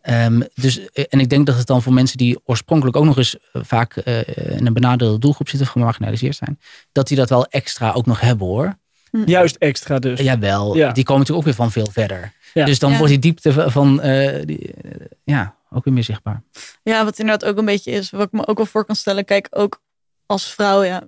[0.01, 3.17] Ehm, dus, eh, en ik denk dat het dan voor mensen die oorspronkelijk ook nog
[3.17, 6.59] eens vaak in een benadeelde doelgroep zitten, of gemarginaliseerd zijn,
[6.91, 8.77] dat die dat wel extra ook nog hebben hoor.
[9.25, 10.19] Juist extra dus.
[10.19, 10.91] Jawel, Ja.
[10.91, 12.33] die komen natuurlijk ook weer van veel verder.
[12.53, 12.65] Ja.
[12.65, 12.97] Dus dan Ja.
[12.97, 14.91] wordt die diepte van, eh, die, eh,
[15.23, 16.43] ja, ook weer meer zichtbaar.
[16.83, 19.25] Ja, wat inderdaad ook een beetje is, wat ik me ook wel voor kan stellen.
[19.25, 19.81] Kijk, ook
[20.25, 21.03] als vrouw, ja.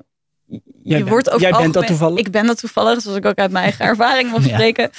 [0.48, 2.20] Je Jij wordt over jij bent dat toevallig?
[2.20, 4.54] Ik ben dat toevallig, zoals ik ook uit mijn eigen ervaring mag Ja.
[4.54, 4.90] spreken.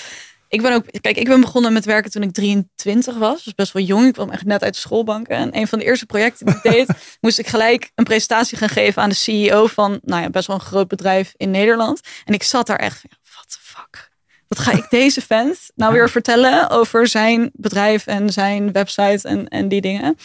[0.48, 3.44] Ik ben ook, kijk, ik ben begonnen met werken toen ik 23 was.
[3.44, 4.06] Dus best wel jong.
[4.06, 5.36] Ik kwam echt net uit de schoolbanken.
[5.36, 6.88] En een van de eerste projecten die ik deed,
[7.20, 10.56] moest ik gelijk een presentatie gaan geven aan de CEO van, nou ja, best wel
[10.56, 12.00] een groot bedrijf in Nederland.
[12.24, 13.02] En ik zat daar echt
[13.34, 14.05] what the fuck?
[14.48, 19.48] Wat ga ik deze vent nou weer vertellen over zijn bedrijf en zijn website en,
[19.48, 20.16] en die dingen?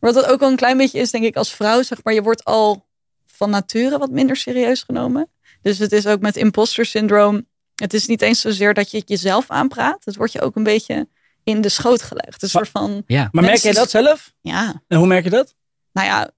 [0.00, 2.14] Maar wat dat ook wel een klein beetje is, denk ik, als vrouw, zeg maar,
[2.14, 2.86] je wordt al
[3.26, 5.28] van nature wat minder serieus genomen.
[5.62, 7.46] Dus het is ook met imposter syndroom.
[7.74, 10.04] Het is niet eens zozeer dat je het jezelf aanpraat.
[10.04, 11.08] Het wordt je ook een beetje
[11.44, 12.42] in de schoot gelegd.
[12.42, 14.32] Een soort van, Ja, Maar merk jij dat zelf?
[14.40, 15.54] ja, En hoe merk je dat?
[15.92, 16.30] nou ja,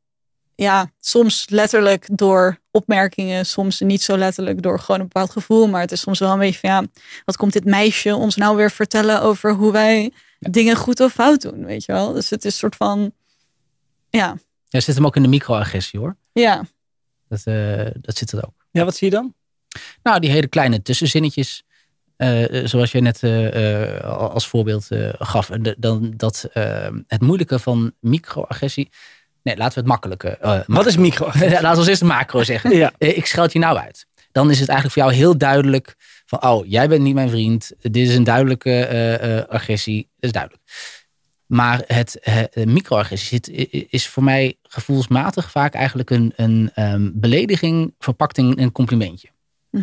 [0.63, 5.69] ja, soms letterlijk door opmerkingen, soms niet zo letterlijk door gewoon een bepaald gevoel.
[5.69, 6.85] Maar het is soms wel een beetje van, ja,
[7.25, 11.41] wat komt dit meisje ons nou weer vertellen over hoe wij dingen goed of fout
[11.41, 12.13] doen, weet je wel?
[12.13, 13.13] Dus het is een soort van,
[14.11, 14.37] ja,
[14.69, 16.17] ja zit hem ook in de microagressie hoor.
[16.33, 16.65] ja,
[17.29, 18.67] Dat, eh, dat zit er ook.
[18.71, 19.35] Ja, wat zie je dan?
[20.03, 21.63] Nou, die hele kleine tussenzinnetjes.
[22.17, 25.51] eh, zoals je net eh, eh, als voorbeeld eh, gaf.
[25.51, 28.91] En de- dan dat eh, het moeilijke van microagressie.
[29.43, 30.29] Nee, laten we het makkelijke.
[30.29, 31.27] eh, Wat is micro?
[31.41, 32.77] Laten we als eerste macro zeggen.
[32.77, 32.93] Ja.
[32.99, 34.07] Eh, ik scheld je nou uit.
[34.33, 35.95] Dan is het eigenlijk voor jou heel duidelijk
[36.27, 37.73] van, oh, jij bent niet mijn vriend.
[37.81, 40.03] Dit is een duidelijke eh, eh, agressie.
[40.03, 40.63] Dat is duidelijk.
[41.47, 42.19] Maar het
[42.65, 43.41] microagressie
[43.91, 49.29] is voor mij gevoelsmatig vaak eigenlijk een, een ehm, belediging verpakt in een complimentje.
[49.71, 49.83] Hm.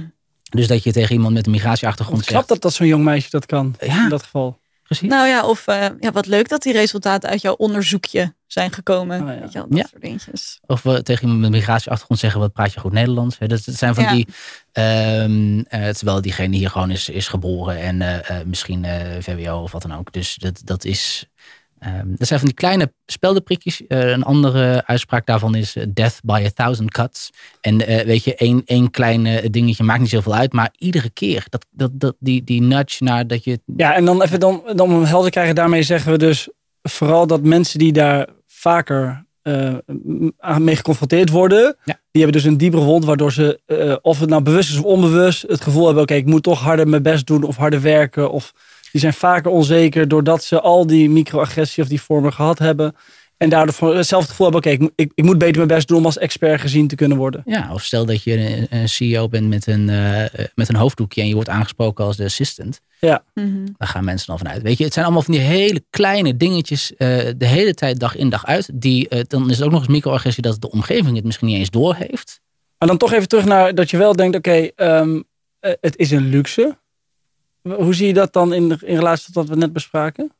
[0.49, 2.49] Dus dat je tegen iemand met een migratieachtergrond Ik snap zegt.
[2.49, 3.75] dat dat zo'n jong meisje dat kan.
[3.79, 4.03] Ja.
[4.03, 4.59] In dat geval.
[4.83, 5.09] Precies.
[5.09, 9.21] Nou ja, of eh, ja, wat leuk dat die resultaten uit jouw onderzoekje zijn gekomen.
[9.21, 9.39] Oh ja.
[9.39, 9.85] Weet je wel, dat Ja.
[9.89, 10.59] soort dingetjes.
[10.65, 13.37] Of we tegen iemand met een migratieachtergrond zeggen, wat praat je goed Nederlands.
[13.39, 14.11] Hè, Dat, zijn van Ja.
[14.13, 14.27] die,
[14.71, 19.61] ehm, eh, terwijl diegene hier gewoon is, is geboren en eh, eh, misschien eh, VWO
[19.61, 20.11] of wat dan ook.
[20.13, 21.25] Dus dat, dat is,
[21.79, 23.81] Ehm, dat zijn van die kleine speldenprikjes.
[23.87, 27.29] Uh, een andere uitspraak daarvan is eh, death by a thousand cuts.
[27.61, 30.53] En uh, weet je, één, één klein dingetje maakt niet zoveel uit.
[30.53, 33.59] Maar iedere keer, dat, dat, dat, die, die nudge naar dat je...
[33.77, 35.55] Ja, en dan even dan, dan om helder krijgen.
[35.55, 36.49] Daarmee zeggen we dus
[36.81, 39.25] vooral dat mensen die daar vaker
[40.57, 41.75] mee geconfronteerd worden.
[41.83, 41.99] Ja.
[42.11, 45.41] Die hebben dus een diepere wond, waardoor ze, of het nou bewust is of onbewust,
[45.41, 48.31] het gevoel hebben: oké, ik moet toch harder mijn best doen of harder werken.
[48.31, 48.53] Of
[48.91, 52.95] die zijn vaker onzeker doordat ze al die microagressie of die vormen gehad hebben.
[53.37, 56.05] En daardoor hetzelfde gevoel hebben, oké, ik, ik, ik, moet beter mijn best doen om
[56.05, 57.41] als expert gezien te kunnen worden.
[57.45, 60.23] Ja, of stel dat je een, een CEO bent met een, uh,
[60.55, 62.79] met een hoofddoekje en je wordt aangesproken als de assistant.
[62.99, 63.23] Ja.
[63.33, 63.65] Mhm.
[63.77, 64.61] Daar gaan mensen dan vanuit.
[64.61, 66.97] Weet je, het zijn allemaal van die hele kleine dingetjes uh,
[67.37, 68.69] de hele tijd dag in dag uit.
[68.73, 71.57] Die, uh, dan is het ook nog eens microagressie dat de omgeving het misschien niet
[71.57, 72.41] eens doorheeft.
[72.77, 75.23] Maar dan toch even terug naar dat je wel denkt, oké, okay, um,
[75.59, 76.77] het is een luxe.
[77.75, 80.31] Hoe zie je dat dan in, in relatie tot wat we net bespraken?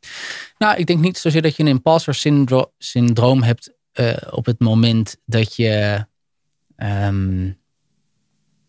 [0.58, 4.60] Nou, ik denk niet zozeer dat je een imposter syndro syndroom hebt uh, op het
[4.60, 6.06] moment dat je.
[6.78, 7.58] Um,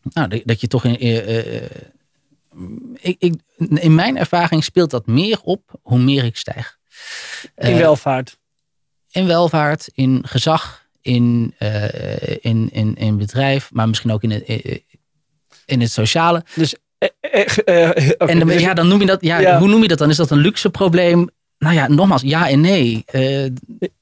[0.03, 1.07] nou, dat je toch in.
[1.07, 1.63] Uh, uh,
[2.95, 6.79] ik, ik, in mijn ervaring speelt dat meer op hoe meer ik stijg.
[7.55, 8.39] In welvaart.
[9.11, 11.55] In welvaart, in gezag, in,
[12.41, 14.83] in, in, in bedrijf, maar misschien ook in het,
[15.69, 16.45] in het sociale.
[16.55, 16.88] Dus eh, eh,
[18.19, 20.11] en dan, dus, ja, dan noem je dat, ja, ja, hoe noem je dat dan?
[20.11, 21.29] Is dat een luxe probleem?
[21.59, 23.05] Nou ja, nogmaals, ja en nee.
[23.13, 23.47] Uh,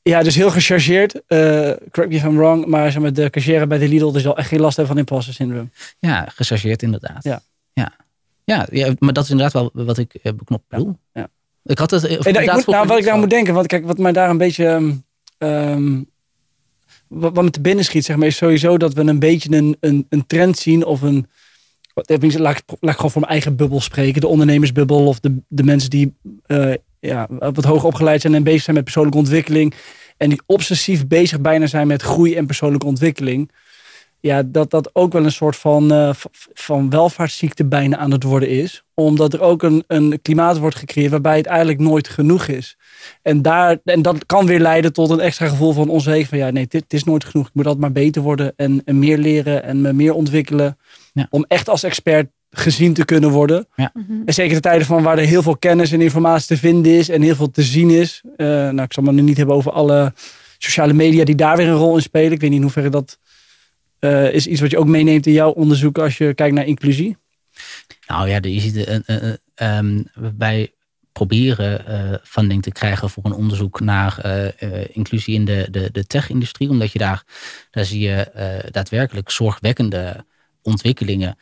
[0.03, 1.15] ja, dus heel gechargeerd.
[1.15, 2.67] Uh, correct me if I'm wrong.
[2.67, 5.05] Maar zeg maar, de cashier bij de Lidl dus al echt geen last hebben van
[5.05, 5.71] imposter syndroom.
[5.99, 7.25] Ja, gechargeerd inderdaad.
[7.25, 7.43] Ja.
[7.73, 7.93] Ja.
[8.45, 10.99] Ja, ja, maar dat is inderdaad wel wat ik uh, beknopt bedoel.
[11.13, 11.29] Ja.
[11.65, 12.03] Ik had het.
[12.03, 14.39] Nou, ik moet, nou, wat ik daar moet denken, want kijk, wat mij daar een
[14.39, 14.95] beetje.
[15.39, 16.11] Um,
[17.09, 19.77] wat, wat me te binnen schiet, zeg maar, is sowieso dat we een beetje een,
[19.81, 21.27] een, een trend zien of een
[22.39, 24.21] laat ik, gewoon voor mijn eigen bubbel spreken.
[24.21, 26.15] De ondernemersbubbel of de, de mensen die
[26.47, 29.75] uh, ja, wat hoger opgeleid zijn en bezig zijn met persoonlijke ontwikkeling.
[30.17, 33.51] En die obsessief bezig bijna zijn met groei en persoonlijke ontwikkeling.
[34.21, 36.11] Ja, dat dat ook wel een soort van, uh,
[36.55, 38.85] van welvaartsziekte bijna aan het worden is.
[38.95, 42.77] Omdat er ook een, een klimaat wordt gecreëerd waarbij het eigenlijk nooit genoeg is.
[43.23, 46.29] En, daar, en dat kan weer leiden tot een extra gevoel van onzekerheid.
[46.29, 47.47] Van ja, nee, dit, dit is nooit genoeg.
[47.47, 50.77] Ik moet altijd maar beter worden en, en meer leren en me meer ontwikkelen.
[51.17, 51.27] Ja.
[51.31, 53.69] Om echt als expert gezien te kunnen worden.
[53.77, 53.93] Ja.
[54.27, 57.09] En zeker de tijden van waar er heel veel kennis en informatie te vinden is
[57.09, 58.21] en heel veel te zien is.
[58.25, 60.13] Uh, nou, ik zal me nu niet hebben over alle
[60.59, 62.33] sociale media die daar weer een rol in spelen.
[62.33, 63.19] Ik weet niet in hoeverre dat
[64.01, 67.17] uh, is iets wat je ook meeneemt in jouw onderzoek als je kijkt naar inclusie.
[68.07, 70.07] Nou ja, je ziet, uh, um,
[70.39, 70.73] wij
[71.13, 74.27] proberen funding te krijgen voor een onderzoek naar
[74.93, 76.69] inclusie in de, de, de tech-industrie.
[76.69, 77.25] Omdat je daar,
[77.71, 78.31] daar zie je
[78.71, 80.25] daadwerkelijk zorgwekkende
[80.67, 81.37] ontwikkelingen.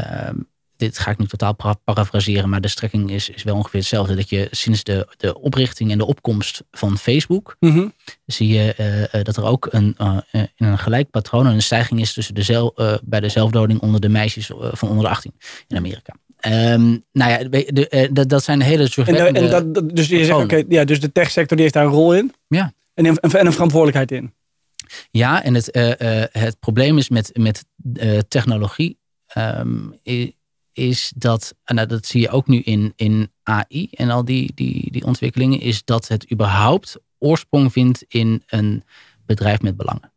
[0.00, 0.28] Uh,
[0.76, 4.14] dit ga ik nu totaal parafraseren, maar de strekking is, is wel ongeveer hetzelfde.
[4.14, 7.92] Dat je sinds de, de oprichting en de opkomst van Facebook, mm -hmm.
[8.26, 8.74] zie je
[9.14, 12.42] uh, dat er ook een, uh, in een gelijk patroon een stijging is tussen de
[12.42, 15.32] zel, bij de zelfdoding onder de meisjes van onder de 18
[15.68, 16.14] in Amerika.
[16.46, 20.42] Um, nou ja, de, de, dat zijn hele en, en dat, Dus je zegt, oké,
[20.42, 22.32] okay, ja, dus de techsector die heeft daar een rol in.
[22.48, 22.72] Ja.
[22.94, 24.32] En een, en een verantwoordelijkheid in.
[25.10, 28.98] Ja, en het, uh, uh, het probleem is met, met uh, technologie
[29.36, 29.94] um,
[30.72, 34.92] is dat, nou, dat zie je ook nu in, in AI en al die, die,
[34.92, 38.84] die ontwikkelingen, is dat het überhaupt oorsprong vindt in een
[39.26, 40.12] bedrijf met belangen.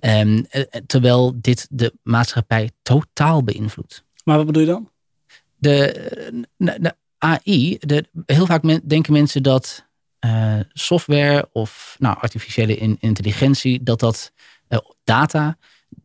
[0.00, 0.46] Um,
[0.86, 4.04] terwijl dit de maatschappij totaal beïnvloedt.
[4.24, 4.90] Maar wat bedoel je dan?
[5.56, 9.87] De, de AI, de, heel vaak men, denken mensen dat
[10.26, 14.32] uh, software of nou, artificiële in, intelligentie, dat dat
[14.68, 15.56] uh, data,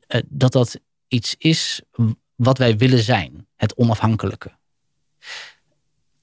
[0.08, 1.82] uh, dat dat iets is
[2.36, 4.52] wat wij willen zijn, het onafhankelijke.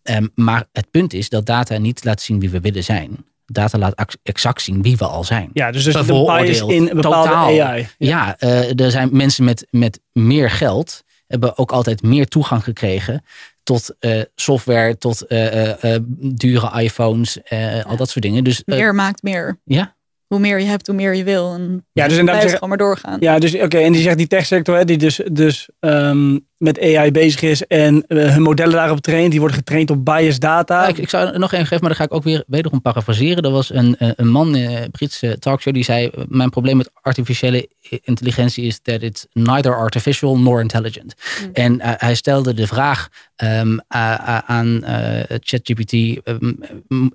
[0.02, 3.24] Um, maar het punt is dat data niet laat zien wie we willen zijn.
[3.46, 5.50] Data laat exact zien wie we al zijn.
[5.52, 7.46] Ja, dus er zit een bias in een bepaalde Totaal.
[7.46, 7.88] AI.
[7.98, 13.24] Ja, ja er zijn mensen met, met meer geld hebben ook altijd meer toegang gekregen
[13.70, 15.98] tot uh, software, tot uh, uh,
[16.34, 17.38] dure iPhones,
[17.84, 18.44] al dat soort dingen.
[18.44, 19.60] Dus, meer maakt meer.
[19.64, 19.96] Ja.
[20.30, 21.54] Hoe meer je hebt, hoe meer je wil.
[21.54, 23.16] En ja, dus inderdaad zeg, gewoon maar doorgaan.
[23.20, 23.64] Ja, dus oké.
[23.64, 27.66] Okay, en die zegt die techsector, hè, die dus, dus um, met AI bezig is
[27.66, 30.82] en hun modellen daarop traint, die worden getraind op biased data.
[30.82, 33.42] Ja, ik, ik, zou nog één geven, maar dan ga ik ook weer wederom parafraseren.
[33.42, 37.68] Er was een, een man in een Britse talkshow die zei: Mijn probleem met artificiële
[38.02, 41.14] intelligentie is that it's neither artificial nor intelligent.
[41.44, 41.50] Mm.
[41.52, 46.58] En uh, hij stelde de vraag um, uh, aan uh, ChatGPT: um,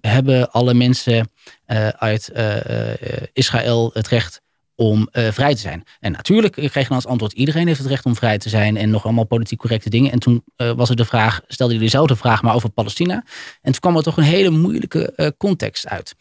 [0.01, 1.30] Hebben alle mensen
[1.97, 2.32] uit
[3.34, 4.43] Israël het recht
[4.75, 5.84] om eh, vrij te zijn.
[5.99, 8.89] En natuurlijk kreeg dan als antwoord: iedereen heeft het recht om vrij te zijn en
[8.89, 10.12] nog allemaal politiek correcte dingen.
[10.12, 13.23] En toen eh, was er de vraag, stelde je dezelfde vraag, maar over Palestina.
[13.62, 16.15] En toen kwam er toch een hele moeilijke eh, context uit.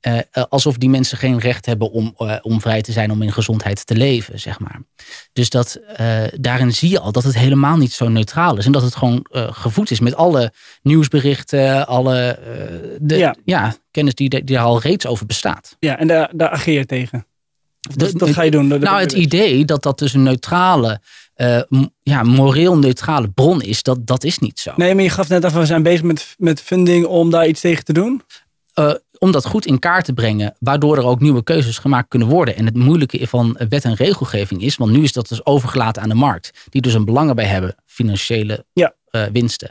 [0.00, 3.22] Eh, eh, alsof die mensen geen recht hebben om, eh, om vrij te zijn, om
[3.22, 4.80] in gezondheid te leven, zeg maar.
[5.32, 5.80] Dus dat,
[6.34, 8.66] daarin zie je al dat het helemaal niet zo neutraal is.
[8.66, 12.38] En dat het gewoon gevoed is met alle nieuwsberichten, alle
[13.00, 13.34] de, Ja.
[13.44, 13.74] ja.
[13.90, 15.76] kennis die, die er al reeds over bestaat.
[15.78, 17.26] Ja, en daar, daar ageer je tegen.
[17.96, 18.68] Dat, ga je doen.
[18.68, 21.00] Dat- Nou, het idee dat dat dus een neutrale,
[22.02, 24.72] ja, moreel neutrale bron is, dat, dat is niet zo.
[24.76, 27.60] Nee, maar je gaf net af, we zijn bezig met, met funding om daar iets
[27.60, 28.22] tegen te doen.
[28.74, 32.28] eh, om dat goed in kaart te brengen, waardoor er ook nieuwe keuzes gemaakt kunnen
[32.28, 32.56] worden.
[32.56, 36.08] En het moeilijke van wet en regelgeving is, want nu is dat dus overgelaten aan
[36.08, 38.94] de markt, die dus een belang erbij hebben, financiële Ja.
[39.10, 39.70] eh, winsten.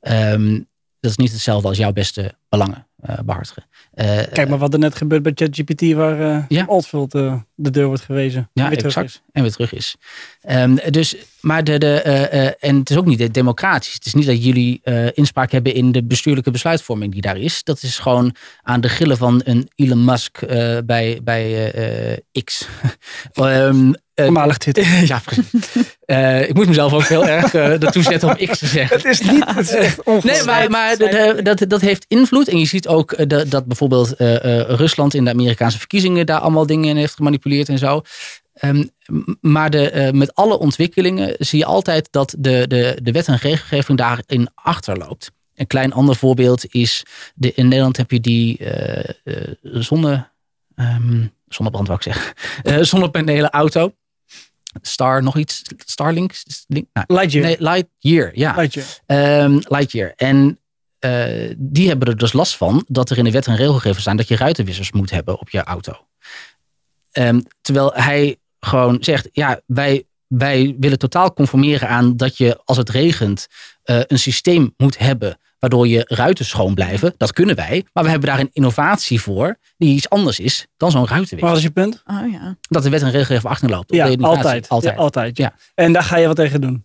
[0.00, 0.60] Ehm,
[1.00, 3.64] dat is niet hetzelfde als jouw beste belangen eh, behartigen.
[4.00, 6.64] Eh, Kijk maar wat er net gebeurt bij ChatGPT, waar Ja.
[6.64, 8.50] Altveld eh, de deur wordt gewezen.
[8.52, 9.22] Ja, Weer terug is.
[9.32, 9.96] En weer terug is.
[10.40, 11.96] Ehm, dus, maar de, de,
[12.60, 13.92] en het is ook niet democratisch.
[13.94, 14.80] Het is niet dat jullie
[15.14, 17.64] inspraak hebben in de bestuurlijke besluitvorming die daar is.
[17.64, 20.38] Dat is gewoon aan de grillen van een Elon Musk
[20.86, 21.72] bij, bij
[22.44, 22.66] X.
[23.32, 24.84] Ehm, eh, Voormalig Twitter.
[25.12, 25.50] ja, precies.
[26.48, 28.96] Ik moet mezelf ook heel erg uh, ertoe zetten om X te zeggen.
[28.96, 30.46] Het is niet, het is echt Nee, ongelooflijk.
[30.46, 32.48] maar, maar de- dat, dat heeft invloed.
[32.48, 36.66] En je ziet ook dat bijvoorbeeld eh, eh, Rusland in de Amerikaanse verkiezingen daar allemaal
[36.66, 38.02] dingen in heeft gemanipuleerd en zo.
[38.52, 38.84] Ehm,
[39.40, 43.36] maar de, eh, met alle ontwikkelingen zie je altijd dat de, de, de wet en
[43.36, 45.30] regelgeving daarin achterloopt.
[45.54, 47.02] Een klein ander voorbeeld is,
[47.34, 48.60] de, in Nederland heb je die
[49.62, 50.28] zonne,
[50.74, 52.34] ehm, zonnebrand wou ik zeggen,
[52.92, 53.92] zonnepanelen auto.
[54.82, 55.62] Star, nog iets?
[55.76, 56.32] Starlink?
[56.66, 56.86] Link?
[56.92, 57.46] Nou, Lightyear.
[57.46, 58.54] nee, Lightyear, ja.
[58.56, 58.86] Lightyear.
[59.06, 60.12] Ehm, Lightyear.
[60.16, 60.58] En
[61.00, 64.16] eh, die hebben er dus last van dat er in de wet en regelgeving staan
[64.16, 65.92] dat je ruitenwissers moet hebben op je auto.
[67.12, 72.76] Ehm, terwijl hij gewoon zegt, ja, wij, wij willen totaal conformeren aan dat je als
[72.76, 73.46] het regent
[73.82, 77.14] eh, een systeem moet hebben waardoor je ruiten schoon blijven.
[77.16, 80.90] Dat kunnen wij, maar we hebben daar een innovatie voor die iets anders is dan
[80.90, 81.48] zo'n Maar ruitenwisser.
[81.48, 82.02] wat is je punt?
[82.06, 82.56] Oh ja.
[82.68, 83.90] Dat de wet en regelgeving achterloopt.
[83.90, 84.68] op Ja, altijd.
[84.68, 84.94] altijd.
[84.94, 85.36] Ja, altijd.
[85.36, 85.44] Ja.
[85.44, 85.82] Ja.
[85.84, 86.84] En daar ga je wat tegen doen.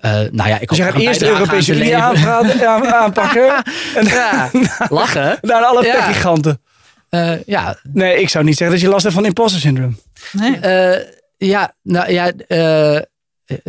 [0.00, 3.62] Eh, nou ja, ik Dus je hoop gaat eerst de Europese Unie aanpakken.
[3.96, 4.50] En Ja,
[4.88, 5.38] lachen.
[5.50, 5.92] daarna alle Ja.
[5.92, 6.60] tech-giganten.
[7.08, 9.98] Eh, ja, Nee, ik zou niet zeggen dat je last hebt van imposter syndroom.
[10.32, 10.56] Nee.
[10.58, 11.04] Eh,
[11.36, 12.30] ja, nou ja,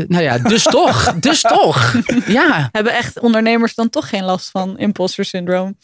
[0.07, 1.95] nou ja, dus toch, dus toch.
[2.27, 5.77] Ja, Hebben echt ondernemers dan toch geen last van imposter syndroom?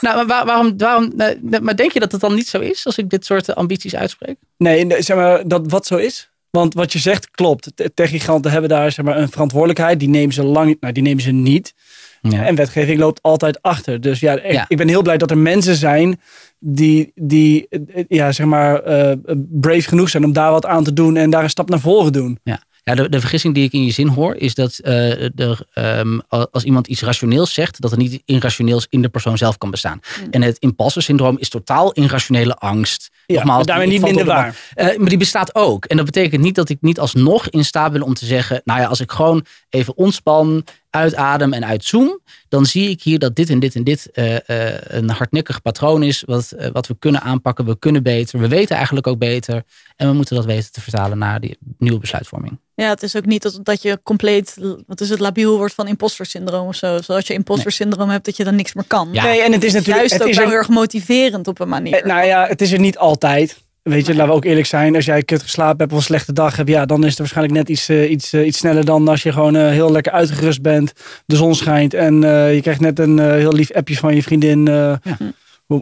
[0.00, 1.12] nou, maar waar- waarom, waarom,
[1.60, 4.36] maar denk je dat het dan niet zo is als ik dit soort ambities uitspreek?
[4.56, 6.30] Nee, nee, zeg maar dat wat zo is.
[6.50, 7.72] Want wat je zegt klopt.
[7.74, 9.98] Te- Tech-giganten hebben daar zeg maar, een verantwoordelijkheid.
[10.00, 11.74] Die nemen ze lang nou, die nemen ze niet.
[12.22, 12.44] Ja.
[12.44, 14.00] En wetgeving loopt altijd achter.
[14.00, 14.64] Dus ja, ik, Ja.
[14.68, 16.20] ik ben heel blij dat er mensen zijn
[16.58, 19.16] die, die eh, ja, zeg maar, eh,
[19.50, 22.12] brave genoeg zijn om daar wat aan te doen en daar een stap naar voren
[22.12, 22.38] doen.
[22.42, 22.60] Ja.
[22.88, 25.28] Ja, de, de vergissing die ik in je zin hoor, is dat eh,
[25.72, 29.70] ehm, als iemand iets rationeels zegt, dat er niet irrationeels in de persoon zelf kan
[29.70, 30.00] bestaan.
[30.30, 33.10] En het imposter syndroom is totaal irrationele angst.
[33.26, 34.52] Ja, Nogmaals, maar daarmee niet minder man.
[34.74, 35.84] Eh, maar die bestaat ook.
[35.84, 38.80] En dat betekent niet dat ik niet alsnog in staat ben om te zeggen, nou
[38.80, 40.64] ja, als ik gewoon even ontspan,
[40.96, 44.80] uitadem en uitzoom, dan zie ik hier dat dit en dit en dit eh, eh,
[44.86, 47.64] een hardnekkig patroon is, wat, eh, wat we kunnen aanpakken.
[47.64, 48.38] We kunnen beter.
[48.40, 49.62] We weten eigenlijk ook beter.
[49.96, 52.58] En we moeten dat weten te vertalen naar die nieuwe besluitvorming.
[52.74, 54.56] Ja, het is ook niet dat, dat je compleet,
[54.86, 57.02] wat is het, labiel wordt van imposter syndroom of zo.
[57.02, 59.08] Zoals je imposter syndroom hebt, dat je dan niks meer kan.
[59.12, 59.22] Ja.
[59.22, 59.98] Nee, en het is natuurlijk.
[59.98, 62.06] Juist het ook is wel er- heel erg motiverend op een manier.
[62.06, 63.64] Nou ja, het is er niet altijd.
[63.88, 64.94] Weet je, laten we ook eerlijk zijn.
[64.94, 67.56] Als jij kut geslapen hebt of een slechte dag hebt, ja, dan is het waarschijnlijk
[67.56, 70.62] net iets, eh, iets, eh, iets sneller dan als je gewoon eh, heel lekker uitgerust
[70.62, 70.92] bent.
[71.26, 74.22] De zon schijnt en eh, je krijgt net een eh, heel lief appje van je
[74.22, 74.92] vriendin eh,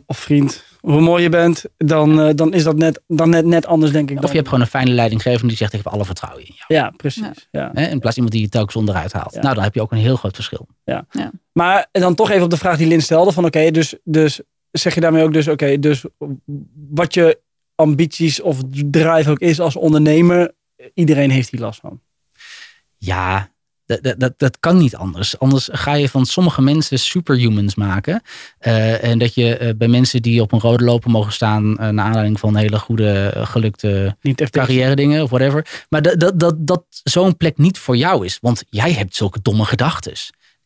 [0.07, 0.65] of vriend.
[0.81, 4.23] Hoe mooi je bent, dan, dan is dat net, dan net, net anders, denk ik.
[4.23, 6.81] Of je hebt gewoon een fijne leidinggevende die zegt ik heb alle vertrouwen in jou.
[6.81, 7.49] Ja, precies.
[7.51, 7.71] Ja.
[7.73, 7.87] Hè?
[7.87, 9.35] In plaats van iemand die je telkens onderuit haalt.
[9.35, 9.41] Ja.
[9.41, 10.67] Nou, dan heb je ook een heel groot verschil.
[11.53, 14.41] Maar dan toch even op de vraag die Lin stelde: van oké, dus, dus
[14.71, 16.05] zeg je daarmee ook dus, oké, dus
[16.91, 17.39] wat je
[17.75, 20.55] ambities of drive ook is als ondernemer,
[20.95, 22.01] iedereen heeft hier last van.
[22.99, 23.55] Ja,
[23.87, 25.39] dat, dat, dat, kan niet anders.
[25.39, 28.23] Anders ga je van sommige mensen superhumans maken.
[28.59, 31.79] Eh, en dat je eh, bij mensen die op een rode loper mogen staan...
[31.79, 34.17] eh, naar aanleiding van hele goede, gelukte
[34.51, 35.85] carrière dingen of whatever.
[35.89, 38.39] Maar dat, dat, dat, dat zo'n plek niet voor jou is.
[38.41, 40.13] Want jij hebt zulke domme gedachten.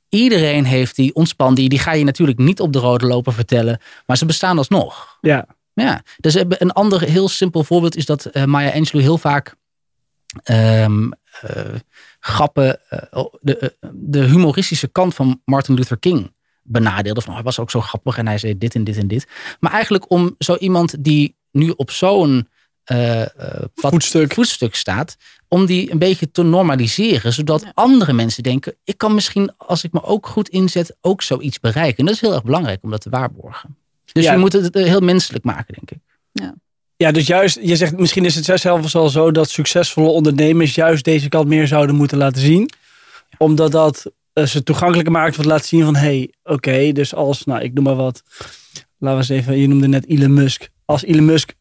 [0.09, 3.81] Iedereen heeft die ontspan, die, die ga je natuurlijk niet op de rode loper vertellen.
[4.07, 5.19] Maar ze bestaan alsnog.
[5.21, 5.47] Ja,
[5.81, 9.55] Ja, dus een ander heel simpel voorbeeld is dat eh, Maya Angelou heel vaak
[10.43, 11.11] ehm,
[11.41, 11.75] eh,
[12.21, 17.21] grappen, eh, de, eh, de humoristische kant van Martin Luther King benadeelde.
[17.21, 19.27] Van, oh, hij was ook zo grappig en hij zei dit en dit en dit.
[19.61, 22.49] Maar eigenlijk om zo iemand die nu op zo'n
[22.85, 23.29] eh, eh,
[23.75, 24.33] Voetstuk.
[24.33, 25.17] voetstuk staat,
[25.49, 27.71] om die een beetje te normaliseren, zodat Ja.
[27.75, 31.99] andere mensen denken, ik kan misschien als ik me ook goed inzet, ook zoiets bereiken.
[31.99, 33.77] En dat is heel erg belangrijk om dat te waarborgen.
[34.13, 34.33] Dus Ja.
[34.33, 35.99] je moet het eh, heel menselijk maken, denk ik.
[36.97, 41.05] Ja, dus juist, je zegt misschien is het zelfs wel zo dat succesvolle ondernemers juist
[41.05, 42.71] deze kant meer zouden moeten laten zien.
[43.37, 47.45] Omdat dat eh, ze toegankelijker maakt wat laat zien van hé, hey, oké, dus als,
[47.45, 48.23] nou ik noem maar wat,
[48.99, 50.69] laten we eens even, je noemde net Elon Musk.
[50.85, 51.55] Als Elon Musk,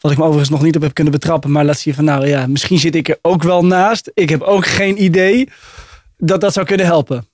[0.00, 2.26] wat ik me overigens nog niet op heb kunnen betrappen, maar laat zien van nou
[2.26, 4.10] ja, misschien zit ik er ook wel naast.
[4.14, 5.48] Ik heb ook geen idee
[6.16, 7.28] dat dat zou kunnen helpen.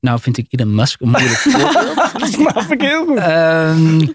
[0.00, 2.70] Nou vind ik Elon Musk een moeilijk voorbeeld.
[2.70, 3.16] ik heel goed.
[3.18, 4.06] Ehm,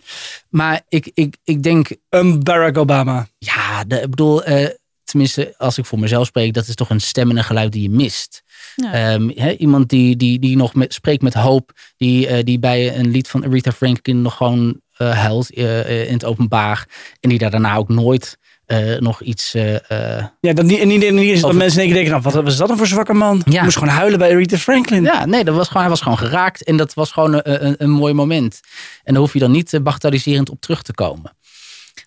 [0.49, 3.27] maar ik, ik, ik denk, Een Barack Obama.
[3.37, 4.69] ja, de, ik bedoel, eh,
[5.03, 7.81] tenminste als ik voor mezelf spreek, dat is toch een stem en een geluid die
[7.81, 8.43] je mist.
[8.75, 8.91] Ja.
[8.93, 12.97] Ehm, hè, iemand die, die, die nog met, spreekt met hoop, die, eh, die bij
[12.97, 16.87] een lied van Aretha Franklin nog gewoon eh, huilt in het openbaar.
[17.19, 19.53] En die daar daarna ook nooit eh, nog iets.
[19.53, 19.75] eh,
[20.17, 22.35] eh, Ja, dat niet, niet, niet is dat Over- mensen in één keer denken, nou,
[22.35, 23.41] wat was dat dan voor zwakke man?
[23.49, 23.63] Ja.
[23.63, 25.03] Moest gewoon huilen bij Aretha Franklin.
[25.03, 27.75] ja, nee, dat was gewoon, hij was gewoon geraakt en dat was gewoon een, een,
[27.77, 28.59] een mooi moment.
[29.03, 31.33] En daar hoef je dan niet bagatelliserend op terug te komen.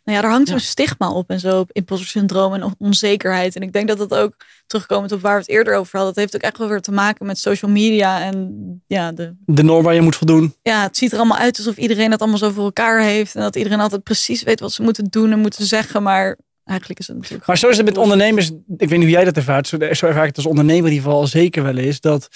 [0.04, 0.52] Nou ja, er hangt Ja.
[0.58, 3.56] zo'n stigma op en zo, op imposter syndroom en on- onzekerheid.
[3.56, 4.34] En ik denk dat dat ook,
[4.66, 6.92] terugkomend op waar we het eerder over hadden, dat heeft ook echt wel weer te
[6.92, 10.54] maken met social media en ja, de, De norm waar je moet voldoen.
[10.62, 13.34] ja, het ziet er allemaal uit alsof iedereen het allemaal zo voor elkaar heeft.
[13.34, 16.02] En dat iedereen altijd precies weet wat ze moeten doen en moeten zeggen.
[16.02, 16.38] Maar
[16.68, 17.46] eigenlijk is het natuurlijk.
[17.46, 18.46] Maar zo is het met ondernemers.
[18.50, 19.66] Ik weet niet hoe jij dat ervaart.
[19.68, 22.00] Zo, zo ervaar ik het als ondernemer in ieder geval zeker wel is.
[22.00, 22.28] Dat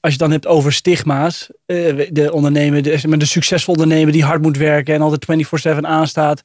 [0.00, 1.50] als je het dan hebt over stigma's.
[1.66, 1.76] eh,
[2.10, 4.94] De ondernemer, de, de succesvolle ondernemer die hard moet werken.
[4.94, 6.42] En altijd 24-7 aanstaat.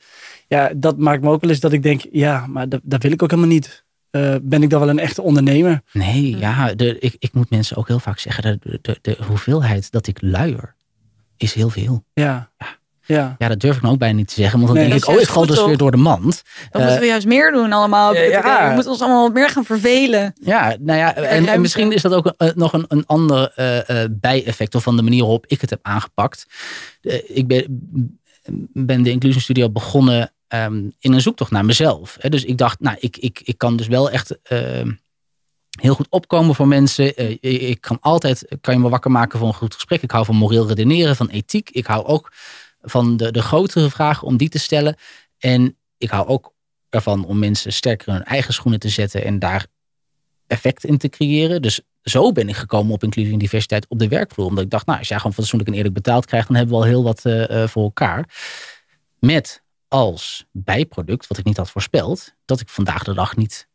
[0.48, 2.02] Ja, dat maakt me ook wel eens dat ik denk.
[2.12, 3.86] Ja, maar dat, dat wil ik ook helemaal niet.
[4.10, 5.82] Eh, ben ik dan wel een echte ondernemer?
[5.94, 9.92] Nee, ja, de, ik, ik moet mensen ook heel vaak zeggen, de, de, de hoeveelheid
[9.92, 10.76] dat ik luier
[11.38, 12.04] is heel veel.
[12.14, 12.52] Ja.
[12.58, 12.68] Ja.
[13.08, 15.10] Ja, dat durf ik nou ook bijna niet te zeggen, want dan Nee, denk ik,
[15.10, 16.44] oh, ik val dus weer door de mand.
[16.72, 18.14] Dan Eh, moeten we juist meer doen allemaal.
[18.14, 18.68] ja, ja.
[18.68, 20.34] We moeten ons allemaal wat meer gaan vervelen.
[20.42, 24.10] Ja, nou ja, en, misschien is dat ook eh, nog een, een ander eh, eh,
[24.12, 26.46] bijeffect of van de manier waarop ik het heb aangepakt.
[27.02, 27.66] Eh, ik ben,
[28.74, 32.18] ben de Inclusion Studio begonnen ehm, in een zoektocht naar mezelf.
[32.20, 32.30] Hè.
[32.30, 34.92] Dus ik dacht, nou, ik, ik, ik kan dus wel echt ehm,
[35.82, 37.16] heel goed opkomen voor mensen.
[37.16, 40.02] Eh, ik, ik kan altijd, kan je me wakker maken voor een goed gesprek.
[40.02, 41.70] Ik hou van moreel redeneren, van ethiek.
[41.70, 42.32] Ik hou ook
[42.90, 44.96] van de, de grotere vragen om die te stellen.
[45.38, 46.54] En ik hou ook
[46.90, 49.68] ervan om mensen sterker in hun eigen schoenen te zetten en daar
[50.48, 51.62] effect in te creëren.
[51.62, 54.48] Dus zo ben ik gekomen op inclusie en diversiteit op de werkvloer.
[54.48, 56.82] Omdat ik dacht, nou, als jij gewoon fatsoenlijk en eerlijk betaald krijgt, dan hebben we
[56.82, 58.30] al heel wat eh, eh, voor elkaar.
[59.20, 63.68] Met als bijproduct, wat ik niet had voorspeld, dat ik vandaag de dag niet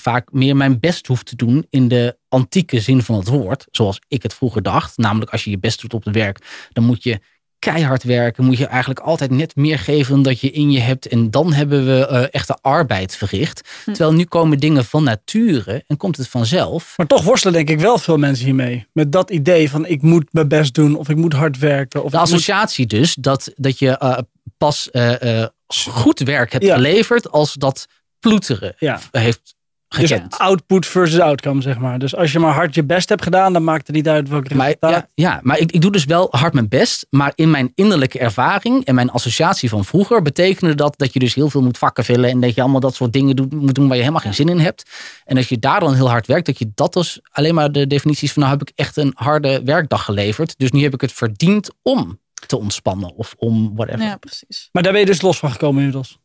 [0.00, 3.66] vaak meer mijn best hoef te doen in de antieke zin van het woord.
[3.70, 4.96] Zoals ik het vroeger dacht.
[4.96, 7.20] Namelijk als je je best doet op het werk, dan moet je
[7.58, 8.44] keihard werken.
[8.44, 11.06] Moet je eigenlijk altijd net meer geven dan dat je in je hebt.
[11.06, 13.68] En dan hebben we eh, echte arbeid verricht.
[13.84, 13.92] Hm.
[13.92, 16.94] Terwijl nu komen dingen van nature en komt het vanzelf.
[16.96, 18.86] Maar toch worstelen denk ik wel veel mensen hiermee.
[18.92, 20.96] Met dat idee van ik moet mijn best doen.
[20.96, 22.04] Of ik moet hard werken.
[22.04, 24.18] Of De moet- associatie dus dat, dat je eh,
[24.58, 25.48] pas eh, eh,
[25.90, 26.74] goed werk hebt Ja.
[26.74, 27.86] geleverd als dat
[28.20, 29.00] ploeteren Ja.
[29.10, 29.54] heeft
[29.88, 31.98] Dus output versus outcome, zeg maar.
[31.98, 34.54] Dus als je maar hard je best hebt gedaan, dan maakt het niet uit welk
[34.54, 34.90] Maar, resultaat.
[34.90, 37.06] ja, ja, maar ik, ik doe dus wel hard mijn best.
[37.10, 41.34] Maar in mijn innerlijke ervaring en mijn associatie van vroeger betekende dat dat je dus
[41.34, 42.30] heel veel moet vakken vullen.
[42.30, 44.48] En dat je allemaal dat soort dingen doet, moet doen waar je helemaal geen zin
[44.48, 44.90] in hebt.
[45.24, 47.86] En als je daar dan heel hard werkt, dat je dat dus alleen maar de
[47.86, 50.54] definities van nou heb ik echt een harde werkdag geleverd.
[50.58, 54.00] Dus nu heb ik het verdiend om te ontspannen of om whatever.
[54.02, 54.68] Ja, Ja, precies.
[54.72, 56.18] Maar daar ben je dus los van gekomen inmiddels.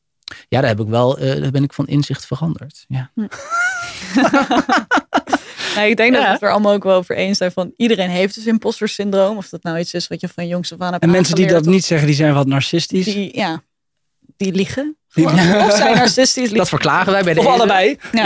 [0.50, 2.86] Daar heb ik wel, eh, daar ben ik van inzicht veranderd.
[2.88, 3.12] Ja.
[5.76, 6.28] Nou, ik denk dat Ja.
[6.28, 9.38] we het er allemaal ook wel over eens zijn van iedereen heeft dus imposter syndroom.
[9.38, 11.48] Of dat nou iets is wat je van jongs af aan hebt En mensen die
[11.48, 13.06] dat niet zeggen, die zijn wat narcistisch.
[13.06, 13.62] Die, ja,
[14.38, 14.98] die liegen.
[15.14, 15.26] Die-.
[15.66, 16.44] Of zijn narcistisch.
[16.44, 16.68] Dat liegen.
[16.68, 17.54] verklagen wij bij de Of ene.
[17.56, 17.98] allebei.
[18.12, 18.24] Ja.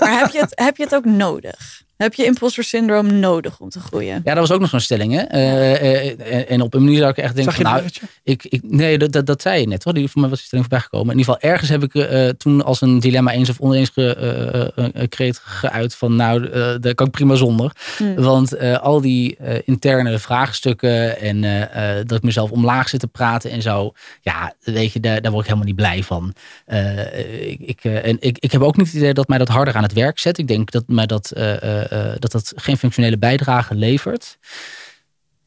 [0.00, 1.82] Maar heb je, het, heb je het ook nodig?
[2.00, 4.20] Heb je imposter syndroom nodig om te groeien?
[4.24, 5.12] Ja, dat was ook nog zo'n stelling.
[5.12, 5.20] Hè?
[5.20, 7.82] Eh, eh, eh, en op een manier zou ik echt denken: van, nou?
[8.22, 9.94] Ik, ik, nee, dat, dat, dat zei je net hoor.
[9.94, 11.12] Die, voor mij was die stelling voorbij gekomen.
[11.12, 14.10] In ieder geval, ergens heb ik eh, toen als een dilemma eens of oneens eh,
[14.10, 17.72] eh, eh, kreet geuit van nou, eh daar kan ik prima zonder.
[17.96, 18.14] Hm.
[18.14, 23.00] Want eh, al die eh, interne vraagstukken en eh, eh, dat ik mezelf omlaag zit
[23.00, 23.92] te praten en zo.
[24.20, 26.34] Ja, weet je, daar, daar word ik helemaal niet blij van.
[26.66, 29.74] Eh, ik, ik, en ik, ik heb ook niet het idee dat mij dat harder
[29.74, 30.38] aan het werk zet.
[30.38, 34.38] Ik denk dat mij dat, eh, eh, eh, dat, dat geen functionele bijdrage levert.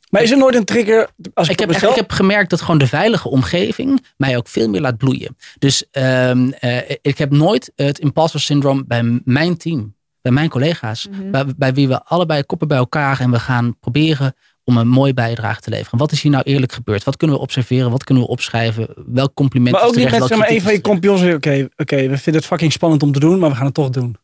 [0.10, 1.10] Maar is er nooit een trigger?
[1.34, 4.48] Als ik, Ik heb, mezelf- ik heb gemerkt dat gewoon de veilige omgeving mij ook
[4.48, 5.38] veel meer laat bloeien.
[5.60, 11.08] Dus ehm, eh, ik heb nooit het imposter syndroom bij mijn team, bij mijn collega's,
[11.12, 11.32] Mhm.
[11.32, 15.14] bij, bij wie we allebei koppen bij elkaar en we gaan proberen om een mooie
[15.14, 16.00] bijdrage te leveren.
[16.00, 17.04] Wat is hier nou eerlijk gebeurd?
[17.04, 17.92] Wat kunnen we observeren?
[17.92, 18.88] Wat kunnen we opschrijven?
[19.06, 21.22] Welk compliment Maar ook is niet met maar, een van je kampioens.
[21.22, 23.90] Oké, oké, we vinden het fucking spannend om te doen, maar we gaan het toch
[23.90, 24.16] doen.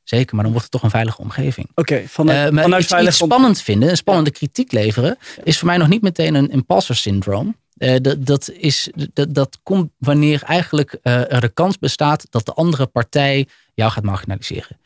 [0.00, 1.68] Oké, Zeker, maar dan wordt het toch een veilige omgeving.
[2.06, 5.76] van, Eh, vanuit iets, veilig iets spannend vinden, een spannende kritiek leveren, is voor mij
[5.76, 7.56] nog niet meteen een imposter syndroom.
[7.76, 12.46] Eh, dat, dat, is, dat, dat komt wanneer eigenlijk eh, er de kans bestaat dat
[12.46, 14.78] de andere partij jou gaat marginaliseren.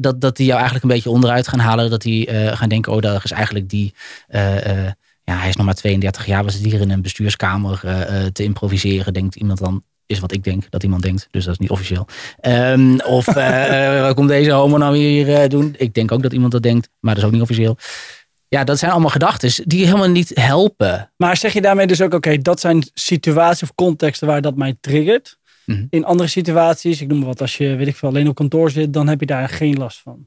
[0.00, 1.90] Dat, dat, die jou eigenlijk een beetje onderuit gaan halen.
[1.90, 3.94] Dat die gaan denken, oh, dat is eigenlijk die...
[5.24, 7.80] ja, hij is nog maar 32 jaar, was het hier in een bestuurskamer
[8.32, 9.12] te improviseren.
[9.12, 11.28] Denkt iemand dan, is wat ik denk dat iemand denkt.
[11.30, 12.06] Dus dat is niet officieel.
[12.40, 15.74] Ehm, of eh, wat komt deze homo nou hier eh, doen?
[15.78, 17.76] Ik denk ook dat iemand dat denkt, maar dat is ook niet officieel.
[18.48, 21.12] Ja, dat zijn allemaal gedachten die helemaal niet helpen.
[21.16, 24.76] Maar zeg je daarmee dus ook, oké, dat zijn situaties of contexten waar dat mij
[24.80, 25.38] triggert.
[25.64, 25.86] Mhm.
[25.90, 28.70] In andere situaties, ik noem maar wat, als je, weet ik veel, alleen op kantoor
[28.70, 30.26] zit, dan heb je daar geen last van.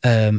[0.00, 0.38] Ehm,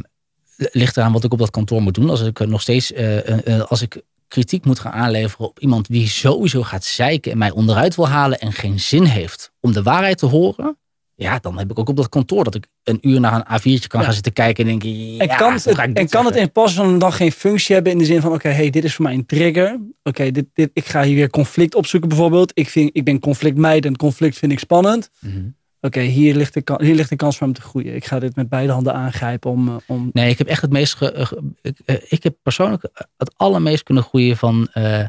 [0.56, 2.10] ligt eraan wat ik op dat kantoor moet doen.
[2.10, 6.62] Als ik nog steeds, eh, als ik kritiek moet gaan aanleveren op iemand die sowieso
[6.62, 10.26] gaat zeiken en mij onderuit wil halen en geen zin heeft om de waarheid te
[10.26, 10.78] horen.
[11.18, 13.86] Ja, dan heb ik ook op dat kantoor dat ik een uur naar een A4'tje
[13.86, 14.06] kan Ja.
[14.06, 15.14] gaan zitten kijken en denken.
[15.14, 16.40] Ja, En kan, het, en kan het zeggen?
[16.40, 19.14] imposter dan geen functie hebben in de zin van, oké, hey, dit is voor mij
[19.14, 19.80] een trigger.
[20.02, 22.50] Oké, dit, dit, ik ga hier weer conflict opzoeken bijvoorbeeld.
[22.54, 25.10] Ik, vind, ik ben conflictmijdend, conflict vind ik spannend.
[25.20, 25.38] Mhm.
[25.80, 27.94] Oké, hier, ligt de hier ligt de kans voor hem te groeien.
[27.94, 29.68] Ik ga dit met beide handen aangrijpen om...
[29.68, 30.94] eh, om Nee, ik heb echt het meest.
[30.94, 31.30] ge- eh,
[31.62, 35.04] ik, eh, ik heb persoonlijk het allermeest kunnen groeien van eh,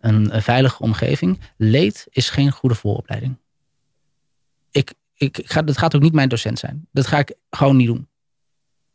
[0.00, 1.40] een, veilige omgeving.
[1.56, 3.36] Leed is geen goede vooropleiding.
[4.70, 6.88] Ik, ik, ik ga, dat gaat ook niet mijn docent zijn.
[6.92, 8.08] Dat ga ik gewoon niet doen.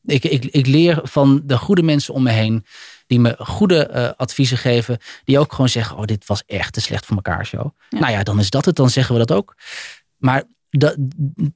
[0.06, 2.66] Ik, ik, ik leer van de goede mensen om me heen.
[3.08, 4.98] Die me goede eh, adviezen geven.
[5.24, 7.70] Die ook gewoon zeggen: Oh, dit was echt te slecht voor elkaar, show.
[7.90, 8.00] Ja.
[8.00, 8.76] Nou ja, dan is dat het.
[8.76, 9.56] Dan zeggen we dat ook.
[10.18, 10.96] Maar dat,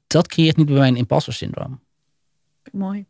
[0.08, 1.82] dat creëert niet bij mij een imposter syndroom.
[2.72, 3.06] Mooi.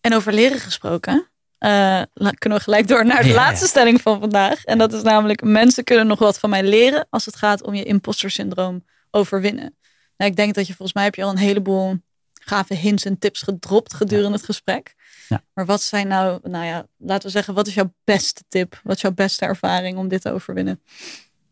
[0.00, 1.28] En over leren gesproken,
[1.58, 3.70] eh, kunnen we gelijk door naar de Ja, laatste ja.
[3.70, 4.64] stelling van vandaag.
[4.64, 7.74] En dat is namelijk, mensen kunnen nog wat van mij leren als het gaat om
[7.74, 9.76] je imposter syndroom overwinnen.
[10.16, 11.96] Nou, ik denk dat je volgens mij heb je al een heleboel
[12.32, 14.94] gave hints en tips gedropt gedurende het gesprek.
[15.28, 15.42] Ja.
[15.54, 18.80] Maar wat zijn nou, nou ja, laten we zeggen, wat is jouw beste tip?
[18.82, 20.82] Wat is jouw beste ervaring om dit te overwinnen?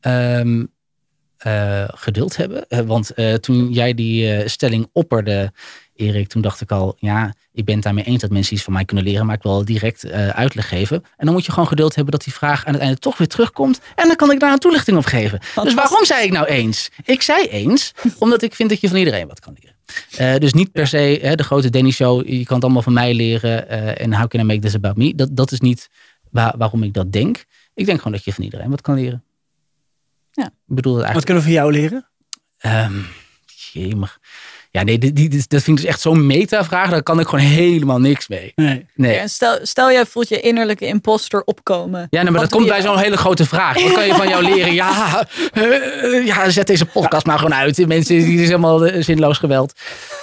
[0.00, 0.64] Ehm,
[1.36, 2.68] eh, geduld hebben.
[2.68, 5.52] Eh, want eh, toen jij die stelling opperde,
[5.94, 8.72] Erik, toen dacht ik al, ja, ik ben het daarmee eens dat mensen iets van
[8.72, 10.96] mij kunnen leren, maar ik wil direct uitleg geven.
[11.16, 13.26] En dan moet je gewoon geduld hebben dat die vraag aan het einde toch weer
[13.26, 13.80] terugkomt.
[13.94, 15.38] En dan kan ik daar een toelichting op geven.
[15.62, 16.90] Dus waarom zei ik nou eens?
[17.04, 20.40] Ik zei eens, omdat ik vind dat je van iedereen wat kan leren.
[20.40, 23.14] Dus niet per se hè, de grote Danny Show, je kan het allemaal van mij
[23.14, 23.68] leren
[23.98, 25.14] en how can I make this about me?
[25.14, 25.88] Dat, dat is niet
[26.30, 27.44] waar, waarom ik dat denk.
[27.74, 29.25] Ik denk gewoon dat je van iedereen wat kan leren.
[30.36, 30.46] Ja.
[30.46, 31.24] Ik bedoel het wat eigenlijk.
[31.26, 32.08] kunnen we van jou leren?
[32.58, 33.00] Ehm
[33.72, 34.20] jemig.
[34.76, 36.90] Ja, nee, dit, dit, dit- dat vind ik dus echt zo'n meta-vraag.
[36.90, 38.52] Daar kan ik gewoon helemaal niks mee.
[38.54, 38.86] Nee.
[38.94, 39.14] Nee.
[39.16, 42.06] En stel, stel jij voelt je innerlijke imposter opkomen.
[42.10, 43.82] Ja, nee, maar dat komt bij zo'n hele grote vraag.
[43.82, 44.72] Wat kan je van jou leren?
[44.74, 47.86] Ja, eh, ja, zet deze podcast maar gewoon uit.
[47.86, 49.72] Mensen, die is helemaal eh, zinloos geweld.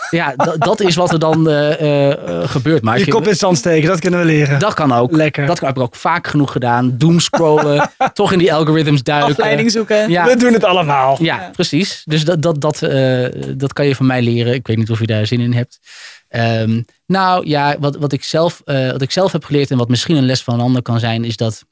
[0.09, 2.09] Ja, dat- dat is wat er dan eh,
[2.49, 2.83] gebeurt.
[2.83, 4.59] Maar Je je- kop in zand steken, dat kunnen we leren.
[4.59, 5.11] dat kan ook.
[5.11, 5.45] Lekker.
[5.45, 6.97] Dat heb ik ook vaak genoeg gedaan.
[6.97, 9.29] Doomscrollen, toch in die algoritmes duiken.
[9.31, 10.09] Afleiding zoeken.
[10.09, 11.17] Ja, We doen het allemaal.
[11.19, 11.49] Ja, Ja.
[11.51, 12.01] precies.
[12.05, 13.25] Dus dat, dat, dat, eh,
[13.55, 14.41] dat kan je van mij leren.
[14.47, 15.79] Ik weet niet of je daar zin in hebt.
[16.27, 19.89] Ehm, nou ja, wat, wat, ik zelf, eh, wat ik zelf heb geleerd en wat
[19.89, 21.65] misschien een les van een ander kan zijn, is dat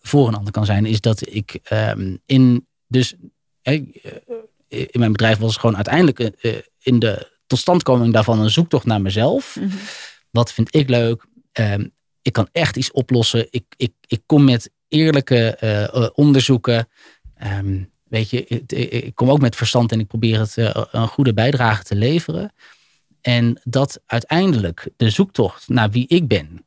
[0.00, 3.14] voor een ander kan zijn, is dat ik ehm, in dus
[3.62, 3.82] eh,
[4.68, 9.56] in mijn bedrijf was gewoon uiteindelijk eh, in de totstandkoming daarvan een zoektocht naar mezelf.
[9.56, 9.68] Mhm.
[10.30, 11.24] Wat vind ik leuk?
[11.52, 11.86] Ehm,
[12.22, 13.46] ik kan echt iets oplossen.
[13.50, 16.88] Ik, ik, ik kom met eerlijke onderzoeken.
[17.34, 17.82] Ehm,
[18.14, 21.82] weet je, ik, kom ook met verstand en ik probeer het eh, een goede bijdrage
[21.82, 22.52] te leveren.
[23.20, 26.64] En dat uiteindelijk de zoektocht naar wie ik ben,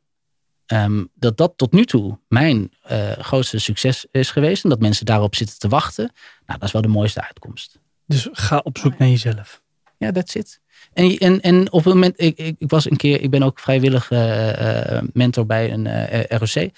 [0.66, 4.64] ehm, dat dat tot nu toe mijn eh, grootste succes is geweest.
[4.64, 6.12] En dat mensen daarop zitten te wachten.
[6.46, 7.78] Nou, dat is wel de mooiste uitkomst.
[8.06, 9.62] Dus ga op zoek naar jezelf.
[9.98, 10.60] Ja, that's it.
[10.92, 13.60] En, en, en op het moment, ik, ik, ik was een keer, ik ben ook
[13.60, 15.86] vrijwillig eh, mentor bij een
[16.28, 16.70] ROC.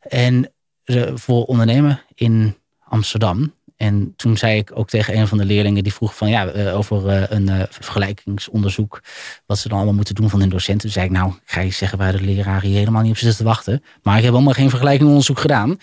[0.00, 0.52] En
[1.14, 2.56] voor ondernemen in
[2.94, 3.52] Amsterdam.
[3.76, 6.76] En toen zei ik ook tegen een van de leerlingen die vroeg van ja, eh,
[6.76, 9.00] over eh, een eh, vergelijkingsonderzoek.
[9.46, 10.82] Wat ze dan allemaal moeten doen van hun docenten.
[10.82, 13.16] Toen zei ik nou, ik ga je zeggen waar de leraren hier helemaal niet op
[13.16, 13.82] zitten te wachten.
[14.02, 15.78] Maar ik heb helemaal geen vergelijkingsonderzoek gedaan.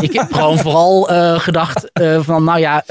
[0.00, 1.02] Ik heb gewoon vooral
[1.38, 2.82] gedacht van nou ja,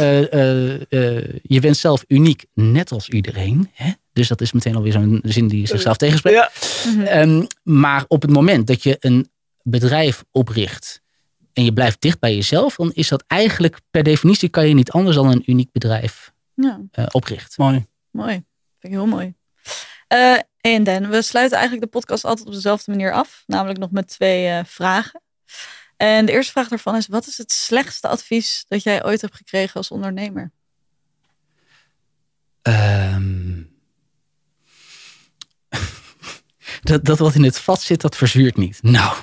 [1.41, 3.69] je bent zelf uniek, net als iedereen.
[3.73, 3.91] Hè?
[4.13, 6.35] Dus dat is meteen alweer zo'n zin die zichzelf tegenspreekt.
[6.35, 7.05] Ja.
[7.05, 9.29] Ehm, maar op het moment dat je een
[9.63, 11.01] bedrijf opricht
[11.53, 14.91] en je blijft dicht bij jezelf, dan is dat eigenlijk per definitie kan je niet
[14.91, 17.63] anders dan een uniek bedrijf Ja, eh, oprichten.
[17.63, 17.85] Mooi.
[18.11, 18.31] mooi.
[18.79, 19.33] Vind ik heel mooi.
[20.07, 23.43] Eh, En Dan, we sluiten eigenlijk de podcast altijd op dezelfde manier af.
[23.45, 25.21] Namelijk nog met twee eh, vragen.
[25.97, 29.35] En de eerste vraag daarvan is: wat is het slechtste advies dat jij ooit hebt
[29.35, 30.51] gekregen als ondernemer?
[32.61, 33.61] Ehm.
[36.81, 38.79] dat, dat wat in het vat zit, dat verzuurt niet.
[38.83, 39.15] Nou.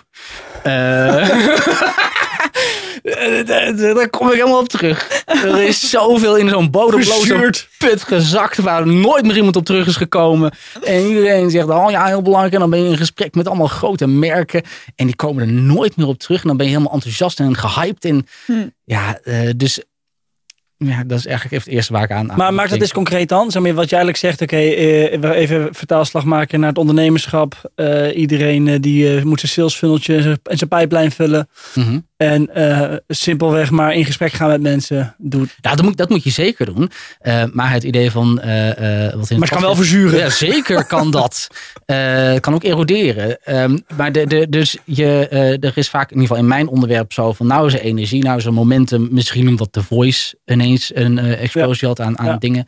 [0.63, 1.29] eh,
[3.07, 5.23] Daar kom ik helemaal op terug.
[5.27, 9.97] Er is zoveel in zo'n bodemloze put gezakt waar nooit meer iemand op terug is
[9.97, 10.53] gekomen.
[10.85, 12.55] En iedereen zegt, oh ja, heel belangrijk.
[12.55, 14.63] En dan ben je in gesprek met allemaal grote merken.
[14.95, 16.41] En die komen er nooit meer op terug.
[16.43, 18.05] En dan ben je helemaal enthousiast en gehyped.
[18.05, 18.53] En Hm.
[18.85, 19.83] ja, eh, dus
[20.79, 22.93] ja, dat is eigenlijk even het eerste waar ik aan aan Maar maak dat eens
[22.93, 23.51] concreet dan.
[23.51, 27.71] Zeg maar, wat jij eigenlijk zegt, oké, eh, even vertaalslag maken naar het ondernemerschap.
[27.75, 31.49] Eh, iedereen eh, die eh, moet zijn sales funneltje en zijn- en zijn pijplijn vullen.
[31.75, 31.99] Mhm.
[32.17, 35.15] En eh, simpelweg maar in gesprek gaan met mensen.
[35.19, 35.57] Doet.
[35.61, 36.91] Ja, dat moet, dat moet je zeker doen.
[37.19, 38.41] Eh, maar het idee van...
[38.41, 40.19] eh, wat in Maar het kan wel verzuren.
[40.19, 41.49] Ja, zeker kan dat.
[41.87, 43.39] Het kan ook eroderen.
[43.45, 45.29] Ehm, maar de, de, dus je,
[45.61, 47.47] er is vaak in ieder geval in mijn onderwerp zo van...
[47.47, 49.09] nou is er energie, nou is er momentum.
[49.11, 52.37] Misschien omdat The Voice ineens een explosie had aan, aan Ja.
[52.37, 52.67] dingen.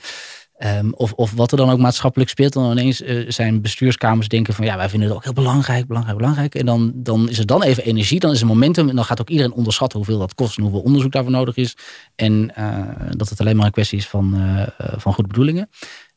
[0.59, 2.53] Ehm, of, of wat er dan ook maatschappelijk speelt.
[2.53, 4.65] Dan ineens eh, zijn bestuurskamers denken van...
[4.65, 6.55] ja, wij vinden het ook heel belangrijk, belangrijk, belangrijk.
[6.55, 8.89] En dan, dan is er dan even energie, dan is er momentum.
[8.89, 10.57] En dan gaat ook iedereen onderschatten hoeveel dat kost...
[10.57, 11.77] en hoeveel onderzoek daarvoor nodig is.
[12.15, 15.69] En eh, dat het alleen maar een kwestie is van, eh, van goede bedoelingen.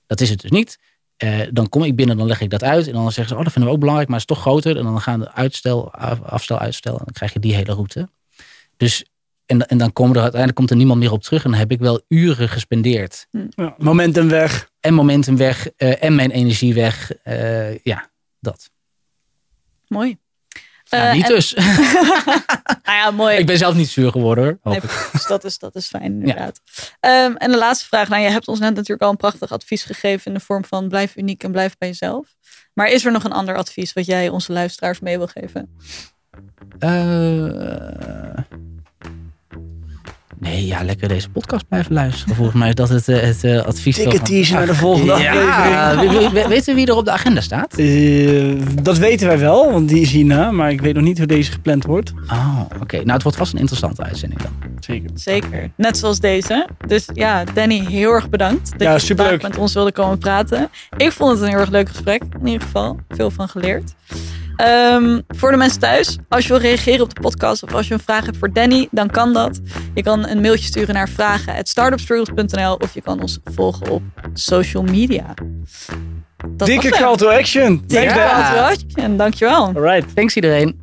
[0.08, 0.80] Dat is het dus niet.
[1.52, 2.88] Dan kom ik binnen, dan leg ik dat uit.
[2.88, 4.78] En dan zeggen ze, oh, dat vinden we ook belangrijk, maar het is toch groter.
[4.78, 6.92] En dan gaan de uitstel, af- afstel, uitstel.
[6.92, 8.10] En dan krijg je die hele route.
[8.78, 9.06] Dus,
[9.52, 11.43] en, en dan komen er uiteindelijk komt er niemand meer op terug.
[11.43, 13.28] En dan heb ik wel uren gespendeerd.
[13.49, 14.70] Ja, momentum weg.
[14.80, 15.68] En momentum weg.
[15.78, 17.12] eh, en mijn energie weg.
[17.24, 18.70] Eh, ja, dat.
[19.88, 20.18] Mooi.
[20.89, 21.54] Eh, niet en- dus.
[22.84, 23.38] Nou ja, mooi.
[23.38, 24.58] ik ben zelf niet zuur geworden hoor.
[24.62, 25.10] hoop Nee, ik.
[25.12, 26.62] dus dat is, dat is fijn, inderdaad.
[26.99, 28.10] Ehm, en de laatste vraag.
[28.10, 30.88] Nou, je hebt ons net natuurlijk al een prachtig advies gegeven in de vorm van
[30.88, 32.36] blijf uniek en blijf bij jezelf.
[32.74, 35.78] Maar is er nog een ander advies wat jij onze luisteraars mee wil geven?
[36.80, 38.38] Eh,
[40.42, 42.36] nee, ja, lekker deze podcast blijven luisteren.
[42.36, 43.96] Volgens mij is dat het, eh, het eh, advies.
[44.24, 46.32] Teaser naar de volgende Ja, aflevering.
[46.32, 47.74] we- we- weten we wie er op de agenda staat?
[47.78, 50.52] Eh, dat weten wij wel, want die is hierna.
[50.52, 52.14] Maar ik weet nog niet hoe deze gepland wordt.
[52.28, 52.96] Oh, oké.
[52.98, 54.52] Nou, het wordt vast een interessante uitzending dan.
[54.80, 55.10] Zeker.
[55.14, 55.72] Zeker.
[55.78, 56.68] Net zoals deze.
[56.88, 59.42] Dus ja, Danny, heel erg bedankt dat Ja, je superleuk.
[59.42, 60.70] met ons wilde komen praten.
[60.98, 62.24] Ik vond het een heel erg leuk gesprek.
[62.39, 63.94] In ieder geval, veel van geleerd.
[64.62, 67.93] Ehm, voor de mensen thuis, als je wil reageren op de podcast of als je
[67.93, 69.59] een vraag hebt voor Danny, dan kan dat.
[69.93, 74.01] Je kan een mailtje sturen naar vragen.startupstruggles.nl of je kan ons volgen op
[74.34, 75.34] social media.
[76.47, 77.84] Dat Dikke call to action.
[77.88, 78.14] Dikke Ja.
[78.14, 79.18] Call to action.
[79.18, 79.66] Dankjewel.
[79.66, 80.16] All right.
[80.16, 80.80] Thanks iedereen.